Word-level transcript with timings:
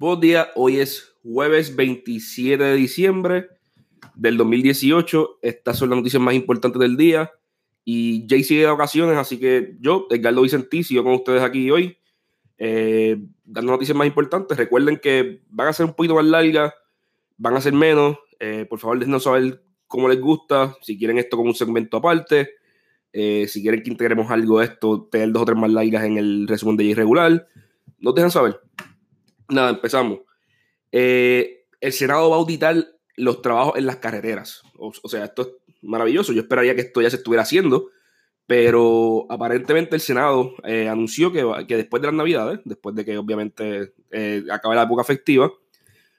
Buenos 0.00 0.20
días, 0.22 0.48
hoy 0.54 0.78
es 0.78 1.14
jueves 1.22 1.76
27 1.76 2.64
de 2.64 2.74
diciembre 2.74 3.48
del 4.14 4.38
2018. 4.38 5.40
Estas 5.42 5.76
son 5.76 5.90
las 5.90 5.98
noticias 5.98 6.22
más 6.22 6.32
importantes 6.32 6.80
del 6.80 6.96
día. 6.96 7.30
Y 7.84 8.26
Jay 8.26 8.42
sigue 8.42 8.62
de 8.62 8.68
ocasiones, 8.68 9.18
así 9.18 9.38
que 9.38 9.76
yo, 9.78 10.06
Edgardo 10.08 10.40
Vicentí, 10.40 10.84
sigo 10.84 11.04
con 11.04 11.12
ustedes 11.12 11.42
aquí 11.42 11.70
hoy, 11.70 11.98
eh, 12.56 13.22
dando 13.44 13.72
noticias 13.72 13.94
más 13.94 14.06
importantes. 14.06 14.56
Recuerden 14.56 14.96
que 14.96 15.42
van 15.50 15.68
a 15.68 15.74
ser 15.74 15.84
un 15.84 15.92
poquito 15.92 16.14
más 16.14 16.24
largas, 16.24 16.72
van 17.36 17.56
a 17.56 17.60
ser 17.60 17.74
menos. 17.74 18.16
Eh, 18.38 18.64
por 18.70 18.78
favor, 18.78 18.98
déjenos 19.00 19.24
saber 19.24 19.62
cómo 19.86 20.08
les 20.08 20.18
gusta, 20.18 20.74
si 20.80 20.96
quieren 20.96 21.18
esto 21.18 21.36
como 21.36 21.50
un 21.50 21.54
segmento 21.54 21.98
aparte, 21.98 22.52
eh, 23.12 23.46
si 23.48 23.60
quieren 23.60 23.82
que 23.82 23.90
integremos 23.90 24.30
algo 24.30 24.60
de 24.60 24.64
esto, 24.64 25.08
tener 25.12 25.30
dos 25.30 25.42
o 25.42 25.44
tres 25.44 25.58
más 25.58 25.70
largas 25.70 26.04
en 26.04 26.16
el 26.16 26.48
resumen 26.48 26.78
de 26.78 26.84
Jay 26.84 26.94
regular. 26.94 27.46
Nos 27.98 28.14
dejan 28.14 28.30
saber. 28.30 28.60
Nada, 29.50 29.70
empezamos. 29.70 30.20
Eh, 30.92 31.64
el 31.80 31.92
Senado 31.92 32.30
va 32.30 32.36
a 32.36 32.38
auditar 32.38 32.76
los 33.16 33.42
trabajos 33.42 33.76
en 33.76 33.86
las 33.86 33.96
carreteras. 33.96 34.62
O, 34.78 35.08
sea, 35.08 35.24
esto 35.24 35.42
es 35.42 35.48
maravilloso. 35.82 36.32
Yo 36.32 36.42
esperaría 36.42 36.74
que 36.74 36.82
esto 36.82 37.02
ya 37.02 37.10
se 37.10 37.16
estuviera 37.16 37.42
haciendo, 37.42 37.88
pero 38.46 39.26
aparentemente 39.28 39.94
el 39.94 40.00
Senado 40.00 40.54
eh, 40.64 40.88
anunció 40.88 41.32
que, 41.32 41.66
que, 41.66 41.76
después 41.76 42.00
de 42.00 42.08
las 42.08 42.14
Navidades, 42.14 42.60
después 42.64 42.94
de 42.94 43.04
que 43.04 43.18
obviamente 43.18 43.92
eh, 44.10 44.44
acabe 44.50 44.76
la 44.76 44.82
época 44.84 45.02
efectiva, 45.02 45.52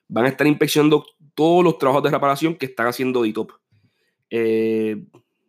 van 0.08 0.26
a 0.26 0.30
estar 0.30 0.46
inspeccionando 0.46 1.06
todos 1.34 1.64
los 1.64 1.78
trabajos 1.78 2.04
de 2.04 2.12
reparación 2.12 2.56
que 2.56 2.66
están 2.68 2.88
haciendo 2.88 3.24
DITOP. 3.24 3.52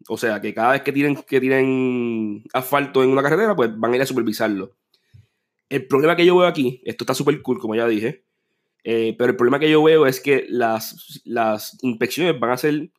o 0.08 0.16
sea, 0.16 0.40
que 0.40 0.54
cada 0.54 0.72
vez 0.72 0.82
que 0.82 0.92
tienen, 0.92 1.16
que 1.16 1.40
tienen 1.40 2.44
asfalto 2.52 3.02
en 3.02 3.10
una 3.10 3.22
carretera, 3.22 3.56
pues 3.56 3.76
van 3.76 3.92
a 3.92 3.96
ir 3.96 4.02
a 4.02 4.06
supervisarlo. 4.06 4.72
El 5.72 5.86
problema 5.86 6.14
que 6.14 6.26
yo 6.26 6.36
veo 6.36 6.46
aquí, 6.46 6.82
esto 6.84 7.04
está 7.04 7.14
súper 7.14 7.40
cool, 7.40 7.58
como 7.58 7.74
ya 7.74 7.88
dije, 7.88 8.26
eh, 8.84 9.14
pero 9.16 9.30
el 9.30 9.36
problema 9.36 9.58
que 9.58 9.70
yo 9.70 9.82
veo 9.82 10.04
es 10.04 10.20
que 10.20 10.44
las, 10.50 11.22
las 11.24 11.82
inspecciones 11.82 12.38
van 12.38 12.50
a 12.50 12.58
ser 12.58 12.90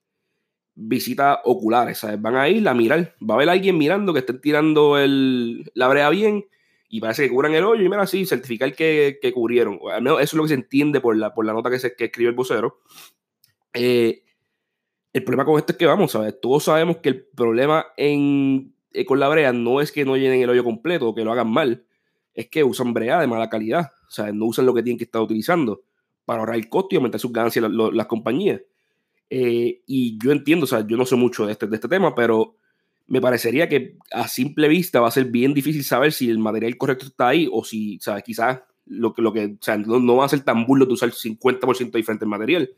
visitas 0.74 1.38
oculares, 1.44 2.00
¿sabes? 2.00 2.20
Van 2.20 2.36
a 2.36 2.50
ir 2.50 2.68
a 2.68 2.74
mirar, 2.74 3.14
va 3.22 3.36
a 3.36 3.38
haber 3.38 3.50
alguien 3.50 3.78
mirando 3.78 4.12
que 4.12 4.22
estén 4.22 4.42
tirando 4.42 4.98
el, 4.98 5.70
la 5.76 5.88
brea 5.88 6.10
bien 6.10 6.48
y 6.90 7.00
parece 7.00 7.26
que 7.26 7.30
cubran 7.30 7.54
el 7.54 7.64
hoyo 7.64 7.84
y 7.84 7.90
mira 7.90 8.02
así, 8.02 8.26
certificar 8.26 8.74
que, 8.74 9.20
que 9.22 9.32
cubrieron. 9.32 9.80
al 9.92 10.02
menos 10.02 10.20
eso 10.20 10.30
es 10.30 10.38
lo 10.38 10.44
que 10.46 10.50
se 10.50 10.56
entiende 10.56 11.00
por 11.00 11.16
la, 11.16 11.32
por 11.32 11.46
la 11.46 11.54
nota 11.54 11.70
que, 11.70 11.78
se, 11.78 11.96
que 11.96 12.06
escribe 12.06 12.32
el 12.32 12.36
vocero. 12.36 12.80
Eh, 13.76 14.24
el 15.14 15.24
problema 15.24 15.46
con 15.46 15.60
esto 15.60 15.74
es 15.74 15.78
que 15.78 15.86
vamos, 15.86 16.14
¿sabes? 16.14 16.42
Todos 16.42 16.64
sabemos 16.64 16.98
que 16.98 17.10
el 17.10 17.24
problema 17.24 17.86
en, 17.98 18.74
eh, 18.94 19.06
con 19.06 19.20
la 19.20 19.30
brea 19.30 19.54
no 19.54 19.80
es 19.80 19.92
que 19.92 20.06
no 20.06 20.18
llenen 20.18 20.42
el 20.42 20.50
hoyo 20.50 20.64
completo 20.64 21.10
o 21.10 21.14
que 21.14 21.24
lo 21.24 21.32
hagan 21.32 21.52
mal, 21.52 21.86
es 22.34 22.50
que 22.50 22.64
usan 22.64 22.94
brea 22.94 23.20
de 23.20 23.28
mala 23.28 23.50
calidad. 23.50 23.92
O 24.08 24.12
sea, 24.12 24.32
no 24.32 24.46
usan 24.46 24.66
lo 24.66 24.74
que 24.74 24.84
tienen 24.84 24.98
que 24.98 25.06
estar 25.06 25.22
utilizando 25.22 25.82
para 26.26 26.40
ahorrar 26.40 26.56
el 26.56 26.70
costo 26.70 26.90
y 26.92 26.96
aumentar 26.98 27.20
sus 27.20 27.32
ganancias 27.32 27.66
las, 27.70 28.08
compañías. 28.08 28.62
Eh, 29.30 29.82
y 29.88 30.18
yo 30.24 30.32
entiendo, 30.32 30.66
o 30.66 30.68
sea, 30.68 30.86
yo 30.86 30.98
no 30.98 31.06
sé 31.06 31.16
mucho 31.16 31.46
de 31.46 31.54
este, 31.54 31.68
de 31.68 31.76
este 31.76 31.88
tema, 31.88 32.14
pero 32.16 32.56
me 33.08 33.20
parecería 33.20 33.68
que 33.68 33.98
a 34.12 34.28
simple 34.28 34.68
vista 34.68 35.02
va 35.02 35.08
a 35.08 35.12
ser 35.12 35.26
bien 35.26 35.54
difícil 35.54 35.84
saber 35.84 36.12
si 36.12 36.30
el 36.30 36.40
material 36.40 36.78
correcto 36.78 37.08
está 37.08 37.30
ahí 37.30 37.50
o 37.52 37.64
si, 37.64 38.00
¿sabes? 38.00 38.24
Quizás 38.24 38.62
lo 38.86 39.14
que, 39.14 39.22
lo 39.22 39.34
que, 39.34 39.46
o 39.46 39.58
sea, 39.64 39.78
no, 39.78 40.16
va 40.16 40.26
a 40.26 40.30
ser 40.30 40.42
tan 40.42 40.66
burlo 40.66 40.86
de 40.86 40.94
usar 40.94 41.12
50% 41.12 41.92
diferente 41.92 42.26
material. 42.26 42.70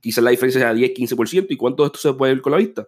Quizás 0.00 0.22
la 0.22 0.30
diferencia 0.30 0.60
sea 0.60 0.74
10, 0.74 0.92
15% 0.92 1.46
y 1.48 1.56
cuánto 1.56 1.82
de 1.82 1.86
esto 1.86 1.98
se 1.98 2.12
puede 2.12 2.34
ver 2.34 2.42
con 2.42 2.52
la 2.52 2.58
vista 2.58 2.86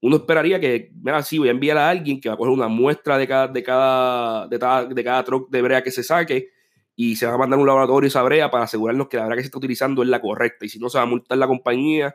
uno 0.00 0.16
esperaría 0.16 0.60
que, 0.60 0.92
mira, 1.02 1.22
sí, 1.22 1.38
voy 1.38 1.48
a 1.48 1.52
enviar 1.52 1.76
a 1.76 1.88
alguien 1.88 2.20
que 2.20 2.28
va 2.28 2.34
a 2.34 2.38
coger 2.38 2.52
una 2.52 2.68
muestra 2.68 3.18
de 3.18 3.26
cada, 3.26 3.48
de 3.48 3.62
cada, 3.62 4.46
de 4.46 4.58
cada, 4.58 4.84
de 4.86 5.04
cada 5.04 5.24
truck 5.24 5.50
de 5.50 5.62
brea 5.62 5.82
que 5.82 5.90
se 5.90 6.04
saque 6.04 6.50
y 6.94 7.16
se 7.16 7.26
va 7.26 7.34
a 7.34 7.38
mandar 7.38 7.58
a 7.58 7.62
un 7.62 7.66
laboratorio 7.66 8.06
esa 8.06 8.22
brea 8.22 8.50
para 8.50 8.64
asegurarnos 8.64 9.08
que 9.08 9.16
la 9.16 9.26
brea 9.26 9.36
que 9.36 9.42
se 9.42 9.46
está 9.46 9.58
utilizando 9.58 10.02
es 10.02 10.08
la 10.08 10.20
correcta 10.20 10.66
y 10.66 10.68
si 10.68 10.78
no 10.78 10.88
se 10.88 10.98
va 10.98 11.02
a 11.02 11.06
multar 11.06 11.38
la 11.38 11.48
compañía 11.48 12.14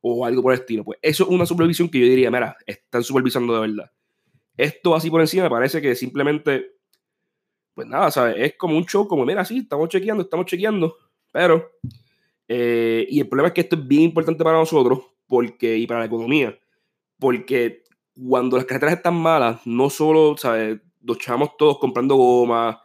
o 0.00 0.24
algo 0.24 0.42
por 0.42 0.52
el 0.54 0.60
estilo. 0.60 0.84
Pues 0.84 0.98
eso 1.02 1.24
es 1.24 1.30
una 1.30 1.44
supervisión 1.44 1.90
que 1.90 2.00
yo 2.00 2.06
diría, 2.06 2.30
mira, 2.30 2.56
están 2.66 3.02
supervisando 3.02 3.54
de 3.54 3.60
verdad. 3.60 3.90
Esto 4.56 4.94
así 4.94 5.10
por 5.10 5.20
encima 5.20 5.44
me 5.44 5.50
parece 5.50 5.82
que 5.82 5.94
simplemente, 5.94 6.76
pues 7.74 7.86
nada, 7.86 8.10
¿sabes? 8.10 8.36
Es 8.38 8.54
como 8.56 8.76
un 8.76 8.86
show, 8.86 9.06
como, 9.06 9.24
mira, 9.26 9.44
sí, 9.44 9.58
estamos 9.58 9.88
chequeando, 9.88 10.22
estamos 10.22 10.46
chequeando, 10.46 10.96
pero, 11.30 11.72
eh, 12.48 13.06
y 13.08 13.20
el 13.20 13.28
problema 13.28 13.48
es 13.48 13.54
que 13.54 13.60
esto 13.60 13.76
es 13.76 13.86
bien 13.86 14.02
importante 14.02 14.42
para 14.42 14.58
nosotros 14.58 15.00
porque, 15.26 15.76
y 15.76 15.86
para 15.86 16.00
la 16.00 16.06
economía 16.06 16.58
porque 17.18 17.84
cuando 18.14 18.56
las 18.56 18.66
carreteras 18.66 18.96
están 18.96 19.14
malas, 19.14 19.60
no 19.64 19.90
solo, 19.90 20.36
¿sabes? 20.36 20.80
Los 21.02 21.18
chavamos 21.18 21.56
todos 21.56 21.78
comprando 21.78 22.16
gomas, 22.16 22.76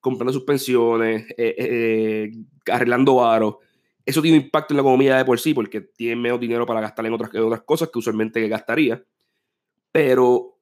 comprando 0.00 0.32
suspensiones, 0.32 1.30
eh, 1.30 1.54
eh, 1.56 1.56
eh, 1.58 2.32
arreglando 2.72 3.16
varos. 3.16 3.56
Eso 4.04 4.22
tiene 4.22 4.38
un 4.38 4.44
impacto 4.44 4.72
en 4.72 4.76
la 4.76 4.82
economía 4.82 5.16
de 5.16 5.24
por 5.24 5.38
sí, 5.38 5.54
porque 5.54 5.80
tienen 5.80 6.20
menos 6.20 6.40
dinero 6.40 6.66
para 6.66 6.80
gastar 6.80 7.06
en 7.06 7.12
otras, 7.12 7.34
otras 7.34 7.62
cosas 7.62 7.90
que 7.92 7.98
usualmente 7.98 8.46
gastaría. 8.48 9.04
Pero 9.92 10.58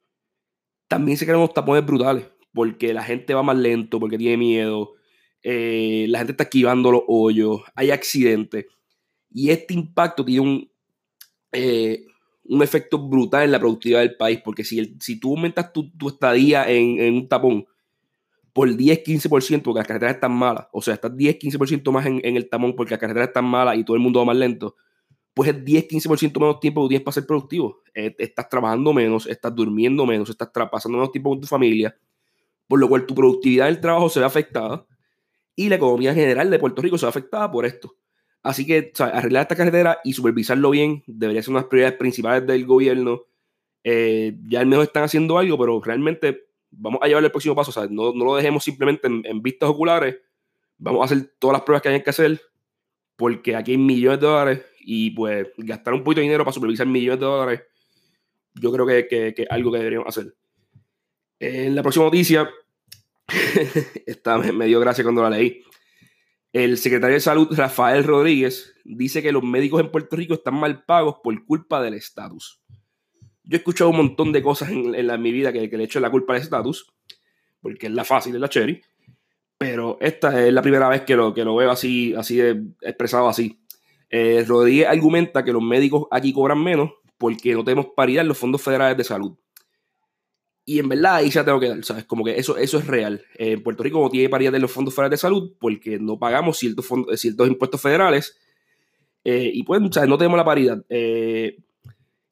también 0.89 1.17
se 1.17 1.25
crean 1.25 1.39
unos 1.39 1.55
tapones 1.55 1.87
brutales, 1.87 2.27
porque 2.53 2.93
la 2.93 3.03
gente 3.03 3.35
va 3.35 3.43
más 3.43 3.57
lento, 3.57 4.01
porque 4.01 4.19
tiene 4.19 4.37
miedo, 4.37 4.95
la 5.43 6.19
gente 6.19 6.33
está 6.33 6.45
esquivando 6.45 6.91
los 6.91 7.03
hoyos, 7.07 7.61
hay 7.75 7.91
accidentes. 7.91 8.67
Y 9.31 9.51
este 9.51 9.75
impacto 9.75 10.25
tiene 10.25 10.41
un, 10.41 10.71
un 12.49 12.63
efecto 12.63 12.99
brutal 12.99 13.45
en 13.45 13.53
la 13.53 13.59
productividad 13.59 14.01
del 14.01 14.17
país, 14.17 14.41
porque 14.45 14.65
si, 14.65 14.97
si 15.01 15.21
tú 15.21 15.37
aumentas 15.37 15.73
tu, 15.73 15.91
estadía 16.09 16.69
en, 16.69 17.15
un 17.15 17.29
tapón 17.29 17.67
por 18.53 18.69
10-15%, 18.69 19.63
porque 19.63 19.79
las 19.79 19.87
carreteras 19.87 20.15
están 20.15 20.33
malas, 20.33 20.67
o 20.73 20.81
sea, 20.81 20.95
estás 20.95 21.13
10-15% 21.13 21.93
más 21.93 22.07
en, 22.07 22.21
el 22.25 22.49
tapón 22.49 22.75
porque 22.75 22.93
las 22.93 23.01
carreteras 23.01 23.29
están 23.29 23.45
malas 23.45 23.77
y 23.77 23.85
todo 23.85 23.97
el 23.97 24.03
mundo 24.03 24.21
va 24.21 24.27
más 24.27 24.37
lento, 24.37 24.77
pues 25.35 25.51
es 25.51 25.57
10-15% 25.65 26.41
menos 26.41 26.59
tiempo 26.59 26.83
que 26.83 26.89
tienes 26.89 27.05
para 27.05 27.13
ser 27.13 27.27
productivo. 27.27 27.83
Eh, 27.95 28.15
estás 28.19 28.49
trabajando 28.49 28.93
menos, 28.93 29.27
estás 29.27 29.55
durmiendo 29.55 30.05
menos, 30.07 30.31
estás 30.31 30.51
pasando 30.71 30.99
menos 30.99 31.13
tiempo 31.13 31.31
con 31.31 31.41
tu 31.41 31.47
familia, 31.47 31.97
por 32.67 32.81
lo 32.81 32.89
cual 32.89 33.07
tu 33.07 33.15
productividad 33.15 33.67
del 33.67 33.81
trabajo 33.81 34.09
se 34.09 34.21
ve 34.21 34.27
afectada 34.27 34.85
y 35.55 35.69
la 35.69 35.77
economía 35.77 36.15
general 36.15 36.51
de 36.51 36.59
Puerto 36.59 36.83
Rico 36.83 36.99
se 36.99 37.07
ve 37.07 37.11
afectada 37.11 37.51
por 37.51 37.67
esto. 37.67 37.95
Así 38.43 38.67
que 38.67 38.93
arreglar 38.99 39.43
esta 39.43 39.57
carretera 39.57 39.99
y 40.05 40.13
supervisarlo 40.13 40.71
bien 40.71 41.03
debería 41.07 41.43
ser 41.43 41.51
una 41.51 41.61
de 41.61 41.63
las 41.65 41.71
prioridades 41.71 41.99
principales 41.99 42.47
del 42.47 42.65
gobierno. 42.67 43.25
Eh, 43.85 44.37
ya 44.49 44.61
al 44.61 44.67
menos 44.67 44.87
están 44.87 45.05
haciendo 45.05 45.39
algo, 45.39 45.59
pero 45.59 45.81
realmente 45.81 46.49
vamos 46.71 47.01
a 47.03 47.09
llevar 47.09 47.25
el 47.25 47.31
próximo 47.31 47.55
paso. 47.55 47.87
no, 47.89 48.13
no, 48.13 48.25
lo 48.25 48.37
dejemos 48.37 48.65
simplemente 48.65 49.07
en, 49.07 49.43
vistas 49.43 49.69
oculares. 49.69 50.17
Vamos 50.79 51.03
a 51.03 51.05
hacer 51.07 51.33
todas 51.39 51.55
las 51.55 51.63
pruebas 51.63 51.83
que 51.83 51.89
hay 51.89 52.03
que 52.03 52.11
hacer, 52.11 52.41
porque 53.17 53.57
aquí 53.57 53.73
hay 53.73 53.79
millones 53.79 54.21
de 54.21 54.27
dólares 54.27 54.63
y 54.81 55.11
pues 55.11 55.49
gastar 55.57 55.95
un 55.95 56.05
poquito 56.05 56.21
de 56.21 56.27
dinero 56.27 56.45
para 56.45 56.55
supervisar 56.55 56.87
millones 56.87 57.21
de 57.21 57.27
dólares, 57.27 57.63
yo 58.55 58.73
creo 58.73 58.87
que, 58.87 59.07
que, 59.09 59.43
es 59.43 59.51
algo 59.51 59.73
que 59.73 59.79
deberíamos 59.79 60.09
hacer. 60.09 60.35
En 61.41 61.75
la 61.75 61.83
próxima 61.83 62.07
noticia, 62.07 62.49
esta 64.07 64.39
me 64.39 64.67
dio 64.67 64.81
gracia 64.81 65.05
cuando 65.05 65.23
la 65.23 65.31
leí. 65.31 65.63
El 66.59 66.77
secretario 66.77 67.15
de 67.15 67.21
Salud, 67.21 67.47
Rafael 67.53 68.03
Rodríguez, 68.03 68.75
dice 68.85 69.23
que 69.23 69.31
los 69.31 69.45
médicos 69.45 69.81
en 69.81 69.93
Puerto 69.93 70.17
Rico 70.17 70.35
están 70.35 70.55
mal 70.55 70.85
pagos 70.85 71.19
por 71.23 71.45
culpa 71.45 71.81
del 71.81 71.95
estatus. 71.95 72.61
Yo 73.45 73.55
he 73.55 73.59
escuchado 73.59 73.91
un 73.91 73.99
montón 73.99 74.33
de 74.33 74.43
cosas 74.43 74.71
en, 74.71 75.23
mi 75.23 75.31
vida 75.31 75.53
que, 75.53 75.69
le 75.69 75.85
echo 75.85 76.01
la 76.01 76.11
culpa 76.11 76.35
al 76.35 76.41
estatus, 76.41 76.93
porque 77.61 77.87
es 77.87 77.93
la 77.93 78.03
fácil, 78.03 78.35
es 78.35 78.41
la 78.41 78.49
cherry, 78.49 78.83
pero 79.57 79.99
esta 80.01 80.45
es 80.45 80.53
la 80.53 80.61
primera 80.61 80.89
vez 80.89 81.03
que 81.03 81.15
lo, 81.15 81.33
que 81.33 81.45
lo 81.45 81.55
veo 81.55 81.71
así, 81.71 82.13
así 82.17 82.41
expresado 82.81 83.29
así. 83.29 83.61
Eh, 84.11 84.45
Rodríguez 84.45 84.89
argumenta 84.89 85.45
que 85.45 85.53
los 85.53 85.63
médicos 85.63 86.09
aquí 86.11 86.33
cobran 86.33 86.61
menos 86.61 86.91
porque 87.19 87.55
no 87.55 87.63
tenemos 87.63 87.87
paridad 87.95 88.23
en 88.23 88.29
los 88.29 88.39
fondos 88.39 88.61
federales 88.61 88.99
de 88.99 89.05
salud. 89.05 89.39
Y 90.69 90.81
en 90.81 90.89
verdad 90.91 91.15
ahí 91.15 91.31
ya 91.31 91.43
tengo 91.43 91.59
que 91.59 91.69
dar, 91.71 91.83
¿sabes? 91.83 92.05
Como 92.05 92.23
que 92.23 92.39
eso, 92.39 92.59
eso 92.59 92.77
es 92.77 92.87
real. 92.87 93.25
en 93.37 93.63
Puerto 93.63 93.83
Rico 93.83 94.03
no 94.03 94.11
tiene 94.11 94.29
paridad 94.29 94.55
en 94.55 94.61
los 94.61 94.71
fondos 94.71 94.95
federales 94.95 95.19
de 95.19 95.23
salud 95.23 95.55
porque 95.59 95.99
no 95.99 96.19
pagamos 96.19 96.59
ciertos, 96.59 96.87
fondos, 96.87 97.19
ciertos 97.19 97.49
impuestos 97.49 97.81
federales 97.81 98.37
eh, 99.25 99.51
y 99.51 99.63
pues, 99.63 99.81
¿sabes? 99.91 100.11
No 100.11 100.19
tenemos 100.19 100.37
la 100.37 100.45
paridad. 100.45 100.85
Eh, 100.91 101.57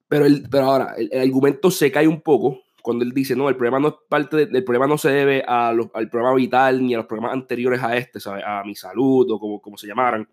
pero, 0.07 0.27
el, 0.27 0.47
pero 0.51 0.67
ahora, 0.67 0.97
el, 0.99 1.19
argumento 1.19 1.71
se 1.71 1.91
cae 1.91 2.07
un 2.07 2.21
poco 2.21 2.61
cuando 2.83 3.07
él 3.07 3.13
dice, 3.13 3.35
no, 3.35 3.49
el 3.49 3.57
problema 3.57 3.79
no 3.79 3.89
es 3.89 3.95
parte 4.07 4.45
del 4.45 4.65
problema 4.65 4.87
no 4.87 4.99
se 4.99 5.09
debe 5.09 5.43
a 5.49 5.69
al 5.69 6.11
programa 6.11 6.35
vital 6.35 6.85
ni 6.85 6.93
a 6.93 6.99
los 6.99 7.07
programas 7.07 7.33
anteriores 7.33 7.83
a 7.83 7.97
este, 7.97 8.21
¿sabes? 8.21 8.45
A 8.47 8.63
mi 8.65 8.75
salud 8.75 9.31
o 9.31 9.41
como, 9.41 9.63
como 9.63 9.79
se 9.79 9.87
llamaran. 9.87 10.29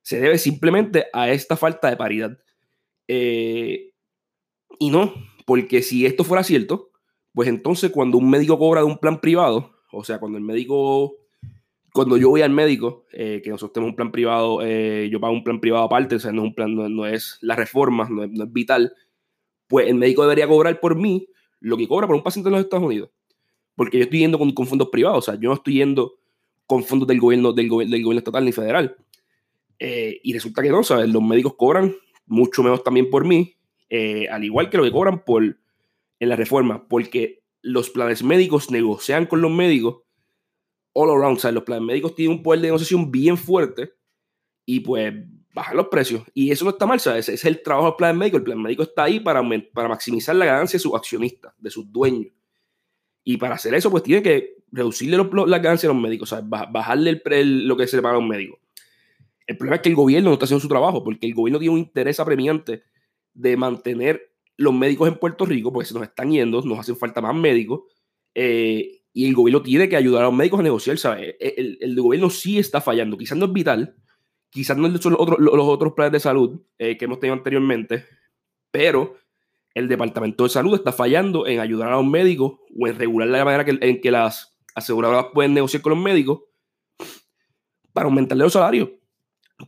Se 0.00 0.18
debe 0.18 0.38
simplemente 0.38 1.08
a 1.12 1.28
esta 1.28 1.58
falta 1.58 1.90
de 1.90 1.96
paridad. 1.98 2.38
Eh, 3.06 3.92
y 4.78 4.88
no, 4.88 5.12
porque 5.44 5.82
si 5.82 6.06
esto 6.06 6.24
fuera 6.24 6.42
cierto, 6.42 6.91
pues 7.34 7.48
entonces 7.48 7.90
cuando 7.90 8.18
un 8.18 8.28
médico 8.28 8.58
cobra 8.58 8.80
de 8.82 8.86
un 8.86 8.98
plan 8.98 9.20
privado, 9.20 9.72
o 9.90 10.04
sea, 10.04 10.18
cuando 10.18 10.38
el 10.38 10.44
médico, 10.44 11.16
cuando 11.92 12.16
yo 12.16 12.28
voy 12.30 12.42
al 12.42 12.50
médico, 12.50 13.04
eh, 13.12 13.40
que 13.42 13.50
nosotros 13.50 13.72
tenemos 13.72 13.92
un 13.92 13.96
plan 13.96 14.12
privado, 14.12 14.60
eh, 14.62 15.08
yo 15.10 15.20
pago 15.20 15.32
un 15.32 15.44
plan 15.44 15.60
privado 15.60 15.84
aparte, 15.84 16.16
o 16.16 16.18
sea, 16.18 16.32
no 16.32 16.42
es 16.42 16.48
un 16.48 16.54
plan, 16.54 16.74
no, 16.74 17.06
es 17.06 17.38
la 17.40 17.56
reforma, 17.56 18.08
no 18.10 18.24
es, 18.24 18.52
vital, 18.52 18.94
pues 19.66 19.88
el 19.88 19.94
médico 19.94 20.22
debería 20.22 20.46
cobrar 20.46 20.78
por 20.80 20.96
mí 20.96 21.28
lo 21.60 21.76
que 21.76 21.88
cobra 21.88 22.06
por 22.06 22.16
un 22.16 22.22
paciente 22.22 22.48
en 22.48 22.52
los 22.52 22.64
Estados 22.64 22.84
Unidos. 22.84 23.10
Porque 23.74 23.98
yo 23.98 24.04
estoy 24.04 24.18
yendo 24.18 24.38
con, 24.38 24.66
fondos 24.66 24.88
privados, 24.90 25.18
o 25.18 25.30
sea, 25.30 25.40
yo 25.40 25.48
no 25.48 25.54
estoy 25.54 25.74
yendo 25.74 26.14
con 26.66 26.84
fondos 26.84 27.08
del 27.08 27.20
gobierno, 27.20 27.52
del, 27.52 27.68
del 27.68 28.02
gobierno 28.02 28.18
estatal 28.18 28.44
ni 28.44 28.52
federal. 28.52 28.96
Eh, 29.78 30.20
y 30.22 30.32
resulta 30.34 30.62
que 30.62 30.70
no, 30.70 30.82
¿sabes? 30.82 31.08
Los 31.08 31.22
médicos 31.22 31.54
cobran 31.56 31.94
mucho 32.26 32.62
menos 32.62 32.84
también 32.84 33.08
por 33.10 33.24
mí, 33.24 33.56
al 34.30 34.42
igual 34.44 34.70
que 34.70 34.78
lo 34.78 34.84
que 34.84 34.92
cobran 34.92 35.22
por, 35.24 35.58
en 36.22 36.28
la 36.28 36.36
reforma, 36.36 36.86
porque 36.86 37.42
los 37.62 37.90
planes 37.90 38.22
médicos 38.22 38.70
negocian 38.70 39.26
con 39.26 39.42
los 39.42 39.50
médicos 39.50 40.02
all 40.92 41.10
around, 41.10 41.40
¿sabes? 41.40 41.56
Los 41.56 41.64
planes 41.64 41.84
médicos 41.84 42.14
tienen 42.14 42.36
un 42.36 42.44
poder 42.44 42.60
de 42.60 42.68
negociación 42.68 43.10
bien 43.10 43.36
fuerte 43.36 43.94
y 44.64 44.78
pues 44.80 45.12
bajan 45.52 45.76
los 45.76 45.88
precios. 45.88 46.22
Y 46.32 46.52
eso 46.52 46.64
no 46.64 46.70
está 46.70 46.86
mal, 46.86 47.00
¿sabes? 47.00 47.28
Ese 47.28 47.34
es 47.34 47.44
el 47.44 47.60
trabajo 47.60 47.88
del 47.88 47.96
plan 47.96 48.16
médico. 48.16 48.36
El 48.36 48.44
plan 48.44 48.62
médico 48.62 48.84
está 48.84 49.02
ahí 49.02 49.18
para, 49.18 49.42
para 49.74 49.88
maximizar 49.88 50.36
la 50.36 50.44
ganancia 50.44 50.76
de 50.76 50.82
sus 50.82 50.94
accionistas, 50.94 51.54
de 51.58 51.70
sus 51.70 51.90
dueños. 51.90 52.32
Y 53.24 53.36
para 53.38 53.56
hacer 53.56 53.74
eso, 53.74 53.90
pues 53.90 54.04
tiene 54.04 54.22
que 54.22 54.58
reducirle 54.70 55.16
los, 55.16 55.26
las 55.48 55.60
ganancias 55.60 55.90
a 55.90 55.92
los 55.92 56.00
médicos, 56.00 56.28
¿sabes? 56.28 56.48
Bajarle 56.48 57.20
el, 57.24 57.66
lo 57.66 57.76
que 57.76 57.88
se 57.88 57.96
le 57.96 58.02
paga 58.02 58.14
a 58.14 58.18
un 58.18 58.28
médico. 58.28 58.60
El 59.44 59.56
problema 59.56 59.74
es 59.74 59.82
que 59.82 59.88
el 59.88 59.96
gobierno 59.96 60.28
no 60.30 60.34
está 60.34 60.44
haciendo 60.44 60.62
su 60.62 60.68
trabajo, 60.68 61.02
porque 61.02 61.26
el 61.26 61.34
gobierno 61.34 61.58
tiene 61.58 61.74
un 61.74 61.80
interés 61.80 62.20
apremiante 62.20 62.84
de 63.34 63.56
mantener 63.56 64.31
los 64.56 64.74
médicos 64.74 65.08
en 65.08 65.18
Puerto 65.18 65.44
Rico, 65.44 65.72
porque 65.72 65.88
se 65.88 65.94
nos 65.94 66.02
están 66.04 66.30
yendo, 66.30 66.62
nos 66.62 66.78
hacen 66.78 66.96
falta 66.96 67.20
más 67.20 67.34
médicos, 67.34 67.82
eh, 68.34 69.02
y 69.12 69.26
el 69.26 69.34
gobierno 69.34 69.62
tiene 69.62 69.88
que 69.88 69.96
ayudar 69.96 70.22
a 70.22 70.26
los 70.26 70.34
médicos 70.34 70.60
a 70.60 70.62
negociar, 70.62 70.98
¿sabes? 70.98 71.36
El, 71.38 71.78
el, 71.80 72.00
gobierno 72.00 72.30
sí 72.30 72.58
está 72.58 72.80
fallando, 72.80 73.18
quizás 73.18 73.36
no 73.36 73.46
es 73.46 73.52
vital, 73.52 73.96
quizás 74.50 74.76
no 74.76 74.94
son 74.98 75.12
los 75.12 75.20
otros, 75.20 75.38
los 75.38 75.66
otros 75.66 75.92
planes 75.94 76.12
de 76.12 76.20
salud 76.20 76.60
eh, 76.78 76.96
que 76.96 77.04
hemos 77.04 77.20
tenido 77.20 77.34
anteriormente, 77.34 78.04
pero 78.70 79.16
el 79.74 79.88
Departamento 79.88 80.44
de 80.44 80.50
Salud 80.50 80.74
está 80.74 80.92
fallando 80.92 81.46
en 81.46 81.60
ayudar 81.60 81.88
a 81.88 81.96
los 81.96 82.06
médicos 82.06 82.58
o 82.78 82.86
en 82.86 82.98
regular 82.98 83.28
la 83.28 83.44
manera 83.44 83.64
en 83.66 84.00
que 84.00 84.10
las 84.10 84.58
aseguradoras 84.74 85.26
pueden 85.32 85.54
negociar 85.54 85.82
con 85.82 85.94
los 85.94 86.02
médicos 86.02 86.42
para 87.92 88.06
aumentarle 88.06 88.44
los 88.44 88.52
salarios. 88.52 88.90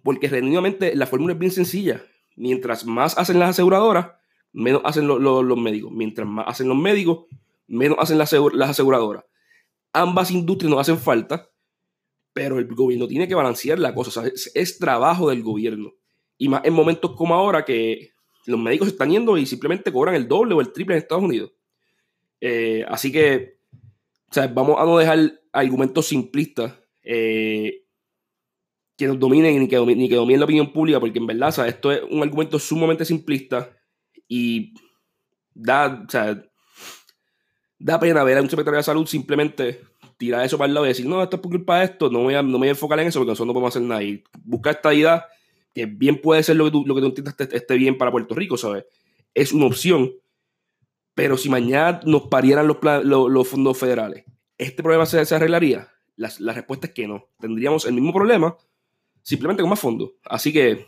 Porque 0.02 0.28
genuinamente 0.28 0.94
la 0.94 1.06
fórmula 1.06 1.34
es 1.34 1.38
bien 1.38 1.52
sencilla. 1.52 2.02
Mientras 2.36 2.84
más 2.84 3.16
hacen 3.16 3.38
las 3.38 3.50
aseguradoras, 3.50 4.08
menos 4.54 4.80
hacen 4.84 5.06
los 5.06 5.58
médicos. 5.58 5.92
Mientras 5.92 6.26
más 6.26 6.46
hacen 6.48 6.68
los 6.68 6.78
médicos, 6.78 7.26
menos 7.66 7.98
hacen 8.00 8.16
las, 8.16 8.32
aseguradoras. 8.32 9.24
Ambas 9.92 10.30
industrias 10.30 10.70
no 10.70 10.80
hacen 10.80 10.98
falta, 10.98 11.50
pero 12.32 12.58
el 12.58 12.66
gobierno 12.66 13.06
tiene 13.06 13.28
que 13.28 13.34
balancear 13.34 13.78
la 13.78 13.94
cosa. 13.94 14.24
es, 14.26 14.78
trabajo 14.78 15.28
del 15.28 15.42
gobierno. 15.42 15.92
Y 16.38 16.48
más 16.48 16.62
en 16.64 16.72
momentos 16.72 17.14
como 17.16 17.34
ahora 17.34 17.64
que 17.64 18.12
los 18.46 18.58
médicos 18.58 18.88
están 18.88 19.10
yendo 19.10 19.36
y 19.36 19.46
simplemente 19.46 19.92
cobran 19.92 20.14
el 20.14 20.28
doble 20.28 20.54
o 20.54 20.60
el 20.60 20.72
triple 20.72 20.94
en 20.94 21.02
Estados 21.02 21.24
Unidos. 21.24 21.52
Eh, 22.40 22.84
así 22.88 23.10
que, 23.10 23.58
vamos 24.52 24.76
a 24.78 24.84
no 24.84 24.98
dejar 24.98 25.40
argumentos 25.52 26.06
simplistas 26.06 26.74
eh, 27.02 27.84
que 28.96 29.06
nos 29.06 29.18
dominen 29.18 29.58
ni 29.58 29.68
que, 29.68 29.78
ni 29.78 30.08
que 30.08 30.16
dominen 30.16 30.40
la 30.40 30.44
opinión 30.44 30.72
pública, 30.72 31.00
porque 31.00 31.18
en 31.18 31.26
verdad, 31.26 31.66
esto 31.66 31.90
es 31.90 32.02
un 32.10 32.22
argumento 32.22 32.58
sumamente 32.58 33.04
simplista 33.04 33.76
y 34.28 34.74
da, 35.54 36.06
da 37.78 38.00
pena 38.00 38.24
ver 38.24 38.38
a 38.38 38.42
un 38.42 38.50
secretario 38.50 38.78
de 38.78 38.82
salud 38.82 39.06
simplemente 39.06 39.80
tirar 40.16 40.44
eso 40.44 40.58
para 40.58 40.68
el 40.68 40.74
lado 40.74 40.86
y 40.86 40.90
decir, 40.90 41.06
no, 41.06 41.22
esto 41.22 41.36
es 41.36 41.42
por 41.42 41.50
culpa 41.50 41.78
de 41.78 41.86
esto, 41.86 42.10
no 42.10 42.20
voy 42.20 42.34
a, 42.34 42.42
no 42.42 42.52
me 42.52 42.58
voy 42.58 42.68
a 42.68 42.70
enfocar 42.70 42.98
en 43.00 43.08
eso 43.08 43.20
porque 43.20 43.30
nosotros 43.30 43.46
no 43.46 43.52
podemos 43.52 43.74
hacer 43.74 43.82
nada. 43.82 44.02
Y 44.02 44.22
buscar 44.42 44.76
esta 44.76 44.94
idea, 44.94 45.26
que 45.74 45.86
bien 45.86 46.20
puede 46.20 46.42
ser 46.42 46.56
lo 46.56 46.64
que 46.64 46.70
tú, 46.70 46.84
lo 46.86 46.94
que 46.94 47.00
tú 47.00 47.06
entiendas 47.08 47.34
esté, 47.38 47.74
bien 47.76 47.98
para 47.98 48.10
Puerto 48.10 48.34
Rico, 48.34 48.56
¿sabes? 48.56 48.84
Es 49.34 49.52
una 49.52 49.66
opción. 49.66 50.12
Pero 51.14 51.36
si 51.36 51.48
mañana 51.48 52.00
nos 52.04 52.22
parieran 52.22 52.66
los, 52.66 52.78
los, 53.04 53.48
fondos 53.48 53.78
federales, 53.78 54.24
¿este 54.58 54.82
problema 54.82 55.06
se, 55.06 55.24
se 55.24 55.34
arreglaría? 55.34 55.88
La, 56.16 56.32
la, 56.38 56.52
respuesta 56.52 56.88
es 56.88 56.92
que 56.92 57.06
no. 57.06 57.28
Tendríamos 57.38 57.84
el 57.86 57.94
mismo 57.94 58.12
problema, 58.12 58.56
simplemente 59.22 59.62
con 59.62 59.70
más 59.70 59.80
fondos. 59.80 60.10
Así 60.24 60.52
que 60.52 60.86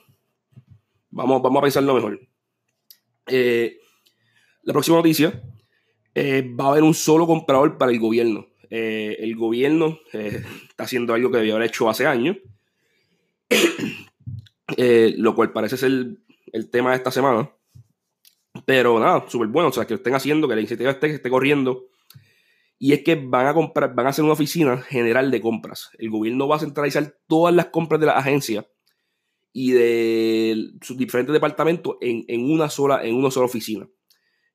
vamos, 1.10 1.42
vamos 1.42 1.58
a 1.60 1.62
pensarlo 1.62 1.94
mejor. 1.94 2.20
Eh, 3.26 3.80
la 4.62 4.72
próxima 4.72 4.96
noticia, 4.96 5.42
eh, 6.14 6.48
va 6.58 6.66
a 6.66 6.68
haber 6.70 6.82
un 6.82 6.94
solo 6.94 7.26
comprador 7.26 7.78
para 7.78 7.92
el 7.92 7.98
gobierno. 7.98 8.46
Eh, 8.68 9.16
el 9.20 9.36
gobierno 9.36 10.00
está 10.12 10.84
haciendo 10.84 11.14
algo 11.14 11.30
que 11.30 11.38
debió 11.38 11.54
haber 11.54 11.68
hecho 11.68 11.88
hace 11.88 12.06
años, 12.06 12.36
lo 15.18 15.34
cual 15.34 15.52
parece 15.52 15.76
ser 15.76 15.90
el, 16.52 16.70
tema 16.70 16.90
de 16.90 16.96
esta 16.96 17.10
semana. 17.10 17.50
Pero 18.64 18.98
nada, 18.98 19.24
súper 19.28 19.48
bueno, 19.48 19.68
o 19.68 19.72
sea, 19.72 19.86
que 19.86 19.94
lo 19.94 19.98
estén 19.98 20.14
haciendo, 20.14 20.48
que 20.48 20.54
la 20.54 20.60
iniciativa 20.60 20.90
esté, 20.90 21.14
esté 21.14 21.30
corriendo. 21.30 21.86
Y 22.78 22.92
es 22.92 23.02
que 23.02 23.14
van 23.14 23.46
a 23.46 23.54
comprar, 23.54 23.94
van 23.94 24.06
a 24.06 24.10
hacer 24.10 24.24
una 24.24 24.34
oficina 24.34 24.78
general 24.78 25.30
de 25.30 25.40
compras. 25.40 25.90
El 25.98 26.10
gobierno 26.10 26.48
va 26.48 26.56
a 26.56 26.60
centralizar 26.60 27.16
todas 27.26 27.54
las 27.54 27.66
compras 27.66 28.00
de 28.00 28.06
la 28.06 28.12
agencia 28.12 28.66
y 29.58 29.72
de 29.72 30.72
sus 30.82 30.98
diferentes 30.98 31.32
departamentos 31.32 31.96
en, 32.02 32.50
una, 32.50 32.68
sola, 32.68 33.02
en 33.02 33.14
una 33.14 33.30
sola 33.30 33.46
oficina. 33.46 33.88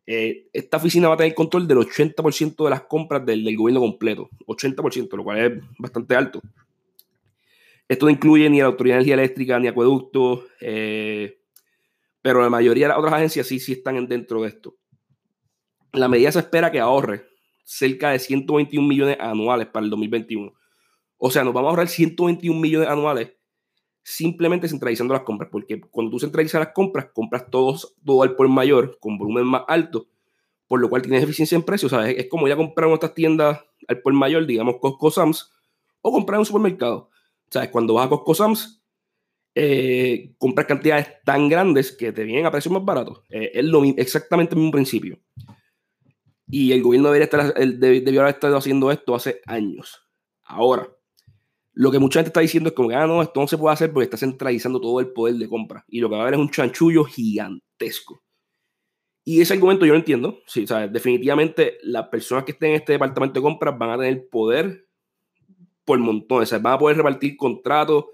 Eh, 0.05 0.47
esta 0.53 0.77
oficina 0.77 1.07
va 1.07 1.15
a 1.15 1.17
tener 1.17 1.33
control 1.33 1.67
del 1.67 1.79
80% 1.79 2.63
de 2.63 2.69
las 2.69 2.83
compras 2.83 3.25
del, 3.25 3.43
gobierno 3.57 3.79
completo. 3.79 4.29
80%, 4.45 5.17
lo 5.17 5.23
cual 5.23 5.39
es 5.39 5.63
bastante 5.79 6.15
alto. 6.15 6.39
Esto 7.87 8.05
no 8.05 8.11
incluye 8.11 8.47
ni 8.47 8.59
la 8.59 8.67
Autoridad 8.67 8.97
de 8.97 8.99
Energía 8.99 9.15
Eléctrica 9.15 9.57
ni 9.57 9.69
Acueducto, 9.69 10.45
eh, 10.59 11.39
pero 12.21 12.43
la 12.43 12.51
mayoría 12.51 12.85
de 12.85 12.89
las 12.89 12.99
otras 12.99 13.15
agencias 13.15 13.47
sí, 13.47 13.59
sí 13.59 13.71
están 13.71 14.07
dentro 14.07 14.43
de 14.43 14.49
esto. 14.49 14.75
La 15.93 16.09
medida 16.09 16.31
se 16.31 16.37
espera 16.37 16.71
que 16.71 16.79
ahorre 16.79 17.25
cerca 17.63 18.11
de 18.11 18.19
121 18.19 18.87
millones 18.87 19.17
anuales 19.19 19.65
para 19.65 19.83
el 19.83 19.89
2021. 19.89 20.53
O 21.17 21.31
sea, 21.31 21.43
nos 21.43 21.55
vamos 21.55 21.69
a 21.69 21.71
ahorrar 21.71 21.87
121 21.87 22.59
millones 22.59 22.87
anuales 22.87 23.31
simplemente 24.03 24.67
centralizando 24.67 25.13
las 25.13 25.23
compras, 25.23 25.49
porque 25.51 25.79
cuando 25.79 26.11
tú 26.11 26.19
centralizas 26.19 26.59
las 26.59 26.73
compras, 26.73 27.07
compras 27.13 27.49
todos, 27.49 27.95
todo 28.03 28.23
al 28.23 28.35
por 28.35 28.47
mayor, 28.49 28.97
con 28.99 29.17
volumen 29.17 29.45
más 29.45 29.63
alto, 29.67 30.07
por 30.67 30.79
lo 30.79 30.89
cual 30.89 31.01
tienes 31.01 31.23
eficiencia 31.23 31.55
en 31.55 31.63
precios. 31.63 31.93
Es 31.93 32.27
como 32.27 32.47
ya 32.47 32.55
comprar 32.55 32.89
en 32.89 33.13
tiendas 33.13 33.59
al 33.87 34.01
por 34.01 34.13
mayor, 34.13 34.45
digamos 34.45 34.77
Costco 34.79 35.11
Sams, 35.11 35.51
o 36.01 36.11
comprar 36.11 36.37
en 36.37 36.39
un 36.39 36.45
supermercado. 36.45 37.09
¿Sabes? 37.49 37.69
Cuando 37.69 37.95
vas 37.95 38.05
a 38.05 38.09
Costco 38.09 38.33
Sams, 38.33 38.81
eh, 39.53 40.33
compras 40.37 40.67
cantidades 40.67 41.07
tan 41.25 41.49
grandes 41.49 41.91
que 41.91 42.13
te 42.13 42.23
vienen 42.23 42.45
a 42.45 42.51
precios 42.51 42.73
más 42.73 42.85
baratos. 42.85 43.21
Eh, 43.29 43.51
es 43.53 43.65
lo, 43.65 43.83
exactamente 43.83 44.55
el 44.55 44.59
mismo 44.59 44.71
principio. 44.71 45.19
Y 46.47 46.71
el 46.71 46.81
gobierno 46.81 47.09
debería 47.09 47.25
estar, 47.25 47.53
debió 47.53 48.21
haber 48.21 48.35
estado 48.35 48.57
haciendo 48.57 48.91
esto 48.91 49.15
hace 49.15 49.41
años. 49.45 50.05
Ahora, 50.43 50.89
lo 51.73 51.91
que 51.91 51.99
mucha 51.99 52.19
gente 52.19 52.29
está 52.29 52.41
diciendo 52.41 52.69
es 52.69 52.75
como 52.75 52.89
que, 52.89 52.95
ah, 52.95 53.07
no, 53.07 53.21
esto 53.21 53.39
no 53.39 53.47
se 53.47 53.57
puede 53.57 53.73
hacer 53.73 53.91
porque 53.91 54.05
está 54.05 54.17
centralizando 54.17 54.81
todo 54.81 54.99
el 54.99 55.11
poder 55.11 55.35
de 55.35 55.47
compra. 55.47 55.85
Y 55.87 55.99
lo 55.99 56.09
que 56.09 56.15
va 56.15 56.21
a 56.21 56.23
haber 56.23 56.35
es 56.35 56.39
un 56.39 56.51
chanchullo 56.51 57.05
gigantesco. 57.05 58.23
Y 59.23 59.39
ese 59.39 59.53
argumento 59.53 59.85
yo 59.85 59.93
no 59.93 59.99
entiendo. 59.99 60.39
Sí, 60.47 60.65
o 60.69 60.87
definitivamente 60.89 61.77
las 61.83 62.07
personas 62.09 62.43
que 62.43 62.51
estén 62.51 62.71
en 62.71 62.75
este 62.77 62.93
departamento 62.93 63.39
de 63.39 63.43
compras 63.43 63.77
van 63.77 63.91
a 63.91 63.97
tener 63.97 64.27
poder 64.29 64.87
por 65.85 65.99
montones. 65.99 66.49
O 66.49 66.49
sea, 66.49 66.59
van 66.59 66.73
a 66.73 66.79
poder 66.79 66.97
repartir 66.97 67.37
contratos, 67.37 68.05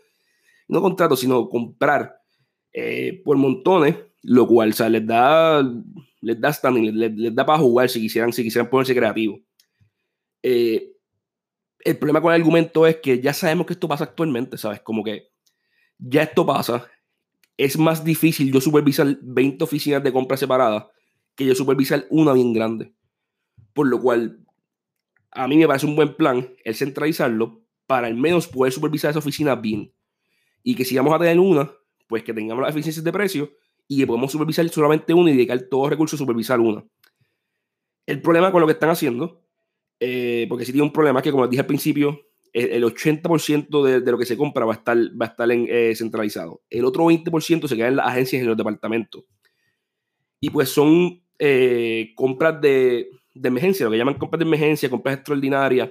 no 0.67 0.81
contratos, 0.81 1.19
sino 1.19 1.47
comprar 1.49 2.17
eh, 2.73 3.21
por 3.23 3.37
montones, 3.37 3.95
lo 4.21 4.45
cual 4.47 4.69
o 4.69 4.73
sea, 4.73 4.89
les 4.89 5.05
da 5.05 5.63
les 6.21 6.39
da 6.41 6.51
standing, 6.51 6.93
les, 6.93 7.33
da 7.33 7.45
para 7.45 7.59
jugar 7.59 7.89
si 7.89 8.01
quisieran, 8.01 8.33
si 8.33 8.43
quisieran 8.43 8.69
ponerse 8.69 8.93
creativos. 8.93 9.39
Eh, 10.43 10.96
el 11.79 11.97
problema 11.97 12.21
con 12.21 12.33
el 12.33 12.41
argumento 12.41 12.85
es 12.87 12.97
que 12.97 13.21
ya 13.21 13.33
sabemos 13.33 13.65
que 13.65 13.73
esto 13.73 13.87
pasa 13.87 14.05
actualmente, 14.05 14.57
¿sabes? 14.57 14.81
Como 14.81 15.03
que 15.03 15.29
ya 15.97 16.23
esto 16.23 16.45
pasa. 16.45 16.87
Es 17.55 17.77
más 17.77 18.03
difícil 18.03 18.51
yo 18.51 18.61
supervisar 18.61 19.17
20 19.21 19.63
oficinas 19.63 20.03
de 20.03 20.13
compra 20.13 20.37
separadas 20.37 20.85
que 21.35 21.45
yo 21.45 21.55
supervisar 21.55 22.05
una 22.09 22.33
bien 22.33 22.53
grande. 22.53 22.93
Por 23.73 23.87
lo 23.87 24.01
cual, 24.01 24.39
a 25.31 25.47
mí 25.47 25.57
me 25.57 25.67
parece 25.67 25.85
un 25.85 25.95
buen 25.95 26.15
plan 26.15 26.49
el 26.63 26.75
centralizarlo 26.75 27.61
para 27.85 28.07
al 28.07 28.15
menos 28.15 28.47
poder 28.47 28.73
supervisar 28.73 29.11
esa 29.11 29.19
oficina 29.19 29.55
bien. 29.55 29.93
Y 30.63 30.75
que 30.75 30.83
si 30.83 30.97
vamos 30.97 31.13
a 31.13 31.19
tener 31.19 31.39
una, 31.39 31.71
pues 32.07 32.23
que 32.23 32.33
tengamos 32.33 32.61
las 32.61 32.71
eficiencias 32.71 33.03
de 33.03 33.13
precio 33.13 33.51
y 33.87 33.99
que 33.99 34.07
podemos 34.07 34.31
supervisar 34.31 34.67
solamente 34.69 35.13
una 35.13 35.29
y 35.29 35.33
dedicar 35.33 35.61
todos 35.69 35.83
los 35.83 35.91
recursos 35.91 36.19
a 36.19 36.23
supervisar 36.23 36.59
una. 36.59 36.83
El 38.05 38.21
problema 38.21 38.51
con 38.51 38.61
lo 38.61 38.67
que 38.67 38.73
están 38.73 38.89
haciendo 38.89 39.46
eh, 39.99 40.45
porque 40.49 40.65
si 40.65 40.71
tiene 40.71 40.85
un 40.85 40.93
problema 40.93 41.21
que, 41.21 41.31
como 41.31 41.43
les 41.43 41.51
dije 41.51 41.61
al 41.61 41.67
principio, 41.67 42.21
el, 42.53 42.83
80% 42.83 43.83
de, 43.83 44.01
de, 44.01 44.11
lo 44.11 44.17
que 44.17 44.25
se 44.25 44.37
compra 44.37 44.65
va 44.65 44.73
a 44.73 44.77
estar, 44.77 44.97
va 44.97 45.25
a 45.25 45.29
estar 45.29 45.51
eh, 45.51 45.95
centralizado. 45.95 46.61
El 46.69 46.85
otro 46.85 47.05
20% 47.05 47.67
se 47.67 47.75
queda 47.75 47.87
en 47.87 47.97
las 47.97 48.07
agencias 48.07 48.39
y 48.39 48.43
en 48.43 48.47
los 48.47 48.57
departamentos. 48.57 49.25
Y 50.39 50.49
pues 50.49 50.69
son 50.69 51.21
eh, 51.39 52.13
compras 52.15 52.59
de, 52.61 53.09
emergencia, 53.35 53.85
lo 53.85 53.91
que 53.91 53.97
llaman 53.97 54.17
compras 54.17 54.39
de 54.39 54.45
emergencia, 54.45 54.89
compras 54.89 55.17
extraordinarias. 55.17 55.89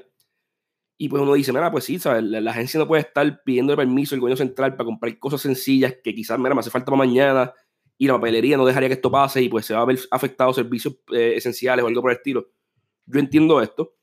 Y 0.99 1.09
pues 1.09 1.23
uno 1.23 1.35
dice, 1.35 1.53
mira, 1.53 1.71
pues 1.71 1.85
sí, 1.85 1.99
¿sabes? 1.99 2.25
La, 2.25 2.51
agencia 2.51 2.81
no 2.81 2.89
puede 2.89 3.03
estar 3.03 3.43
pidiendo 3.45 3.77
permiso 3.77 4.15
al 4.15 4.21
gobierno 4.21 4.39
central 4.39 4.77
para 4.77 4.87
comprar 4.87 5.17
cosas 5.19 5.43
sencillas 5.43 5.97
que 6.03 6.15
quizás, 6.15 6.39
mira, 6.39 6.55
me 6.55 6.61
hace 6.61 6.71
falta 6.71 6.87
para 6.87 6.97
mañana 6.97 7.53
y 7.99 8.07
la 8.07 8.15
papelería 8.15 8.57
no 8.57 8.65
dejaría 8.65 8.89
que 8.89 8.95
esto 8.95 9.11
pase 9.11 9.43
y 9.43 9.49
pues 9.49 9.67
se 9.67 9.75
va 9.75 9.83
a 9.83 9.85
ver 9.85 9.99
afectado 10.11 10.53
servicios 10.53 10.97
esenciales 11.13 11.85
o 11.85 11.89
algo 11.89 12.01
por 12.01 12.11
el 12.11 12.17
estilo. 12.17 12.49
Yo 13.07 13.21
entiendo 13.21 13.61
esto. 13.61 13.95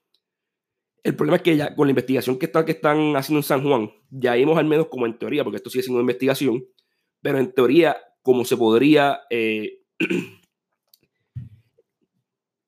El 1.04 1.16
problema 1.16 1.38
es 1.38 1.44
que 1.44 1.58
ya 1.58 1.76
con 1.76 1.88
la 1.88 1.92
investigación 1.92 2.40
que, 2.40 2.46
está, 2.46 2.64
que 2.64 2.72
están 2.72 3.16
haciendo 3.16 3.40
en 3.40 3.44
San 3.44 3.64
Juan, 3.64 3.92
ya 4.10 4.36
vimos 4.36 4.58
al 4.58 4.66
menos 4.66 4.88
como 4.88 5.06
en 5.06 5.18
teoría, 5.18 5.44
porque 5.44 5.58
esto 5.58 5.70
sigue 5.70 5.84
siendo 5.84 5.98
una 5.98 6.04
investigación, 6.04 6.66
pero 7.22 7.38
en 7.38 7.52
teoría, 7.52 7.98
como 8.22 8.46
se 8.46 8.56
podría 8.56 9.20
eh, 9.30 9.82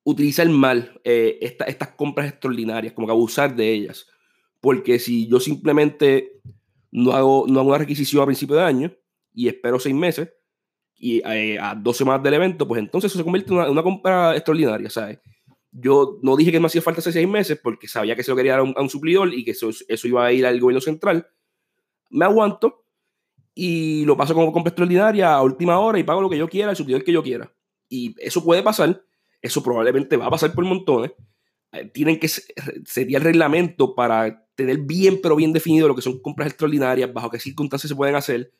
utilizar 0.04 0.48
mal 0.50 1.00
eh, 1.02 1.38
estas 1.40 1.88
compras 1.96 2.28
extraordinarias, 2.28 2.92
como 2.92 3.06
que 3.06 3.12
abusar 3.12 3.56
de 3.56 3.72
ellas. 3.72 4.06
Porque 4.60 4.98
si 4.98 5.26
yo 5.28 5.40
simplemente 5.40 6.40
no 6.90 7.12
hago, 7.12 7.46
no 7.48 7.60
hago 7.60 7.70
una 7.70 7.78
requisición 7.78 8.22
a 8.22 8.26
principio 8.26 8.56
de 8.56 8.62
año 8.62 8.92
y 9.32 9.48
espero 9.48 9.78
seis 9.78 9.94
meses 9.94 10.30
y 10.98 11.22
eh, 11.26 11.58
a 11.58 11.74
dos 11.74 11.96
semanas 11.96 12.22
del 12.22 12.34
evento, 12.34 12.66
pues 12.66 12.80
entonces 12.80 13.10
eso 13.10 13.18
se 13.18 13.24
convierte 13.24 13.52
en 13.52 13.58
una, 13.58 13.82
compra 13.82 14.34
extraordinaria, 14.34 14.88
¿sabes? 14.88 15.18
Yo 15.78 16.18
no 16.22 16.36
dije 16.36 16.50
que 16.50 16.58
me 16.60 16.66
hacía 16.66 16.80
falta 16.80 17.00
hace 17.00 17.12
seis 17.12 17.28
meses 17.28 17.60
porque 17.62 17.86
sabía 17.86 18.16
que 18.16 18.22
se 18.22 18.30
lo 18.30 18.36
quería 18.36 18.52
dar 18.52 18.60
a 18.60 18.80
un, 18.80 18.88
suplidor 18.88 19.34
y 19.34 19.44
que 19.44 19.50
eso, 19.50 19.68
eso, 19.88 20.08
iba 20.08 20.24
a 20.24 20.32
ir 20.32 20.46
al 20.46 20.58
gobierno 20.58 20.80
central. 20.80 21.28
Me 22.08 22.24
aguanto 22.24 22.86
y 23.54 24.04
lo 24.06 24.16
paso 24.16 24.32
como 24.32 24.52
compra 24.52 24.70
extraordinaria 24.70 25.34
a 25.34 25.42
última 25.42 25.78
hora 25.78 25.98
y 25.98 26.04
pago 26.04 26.22
lo 26.22 26.30
que 26.30 26.38
yo 26.38 26.48
quiera, 26.48 26.70
el 26.70 26.76
suplidor 26.76 27.04
que 27.04 27.12
yo 27.12 27.22
quiera. 27.22 27.52
Y 27.90 28.14
eso 28.18 28.42
puede 28.42 28.62
pasar, 28.62 29.04
eso 29.42 29.62
probablemente 29.62 30.16
va 30.16 30.26
a 30.26 30.30
pasar 30.30 30.54
por 30.54 30.64
montones. 30.64 31.12
Eh, 31.72 31.90
tienen 31.92 32.18
que 32.18 32.28
sería 32.28 33.18
el 33.18 33.24
reglamento 33.24 33.94
para 33.94 34.46
tener 34.54 34.78
bien, 34.78 35.20
pero 35.22 35.36
bien 35.36 35.52
definido 35.52 35.88
lo 35.88 35.94
que 35.94 36.00
son 36.00 36.22
compras 36.22 36.48
extraordinarias, 36.48 37.12
bajo 37.12 37.30
qué 37.30 37.38
circunstancias 37.38 37.90
se 37.90 37.96
pueden 37.96 38.16
hacer. 38.16 38.50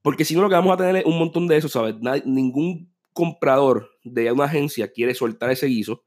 Porque 0.00 0.24
si 0.24 0.34
no, 0.34 0.40
lo 0.40 0.48
que 0.48 0.54
vamos 0.54 0.72
a 0.72 0.78
tener 0.78 0.96
es 0.96 1.04
un 1.04 1.18
montón 1.18 1.46
de 1.46 1.58
eso, 1.58 1.68
¿sabes? 1.68 1.96
ningún 2.24 2.90
comprador 3.12 3.90
de 4.04 4.32
una 4.32 4.44
agencia 4.44 4.90
quiere 4.90 5.14
soltar 5.14 5.50
ese 5.50 5.66
guiso 5.66 6.04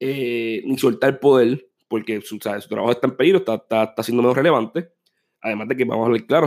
eh, 0.00 0.62
ni 0.64 0.78
soltar 0.78 1.20
poder, 1.20 1.68
porque 1.86 2.22
su, 2.22 2.38
trabajo 2.38 2.90
está 2.90 3.06
en 3.06 3.16
peligro, 3.16 3.38
está, 3.38 3.84
está, 3.84 4.02
siendo 4.02 4.22
menos 4.22 4.36
relevante. 4.36 4.90
Además 5.42 5.68
de 5.68 5.76
que, 5.76 5.84
vamos 5.84 6.08
a 6.08 6.12
ver 6.12 6.26
claro, 6.26 6.46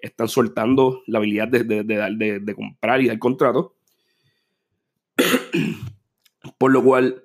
están 0.00 0.28
soltando 0.28 1.02
la 1.06 1.18
habilidad 1.18 1.48
de, 1.48 1.64
de, 1.64 2.40
de, 2.40 2.54
comprar 2.54 3.00
y 3.00 3.08
dar 3.08 3.18
contrato. 3.18 3.76
Por 6.58 6.72
lo 6.72 6.82
cual, 6.82 7.24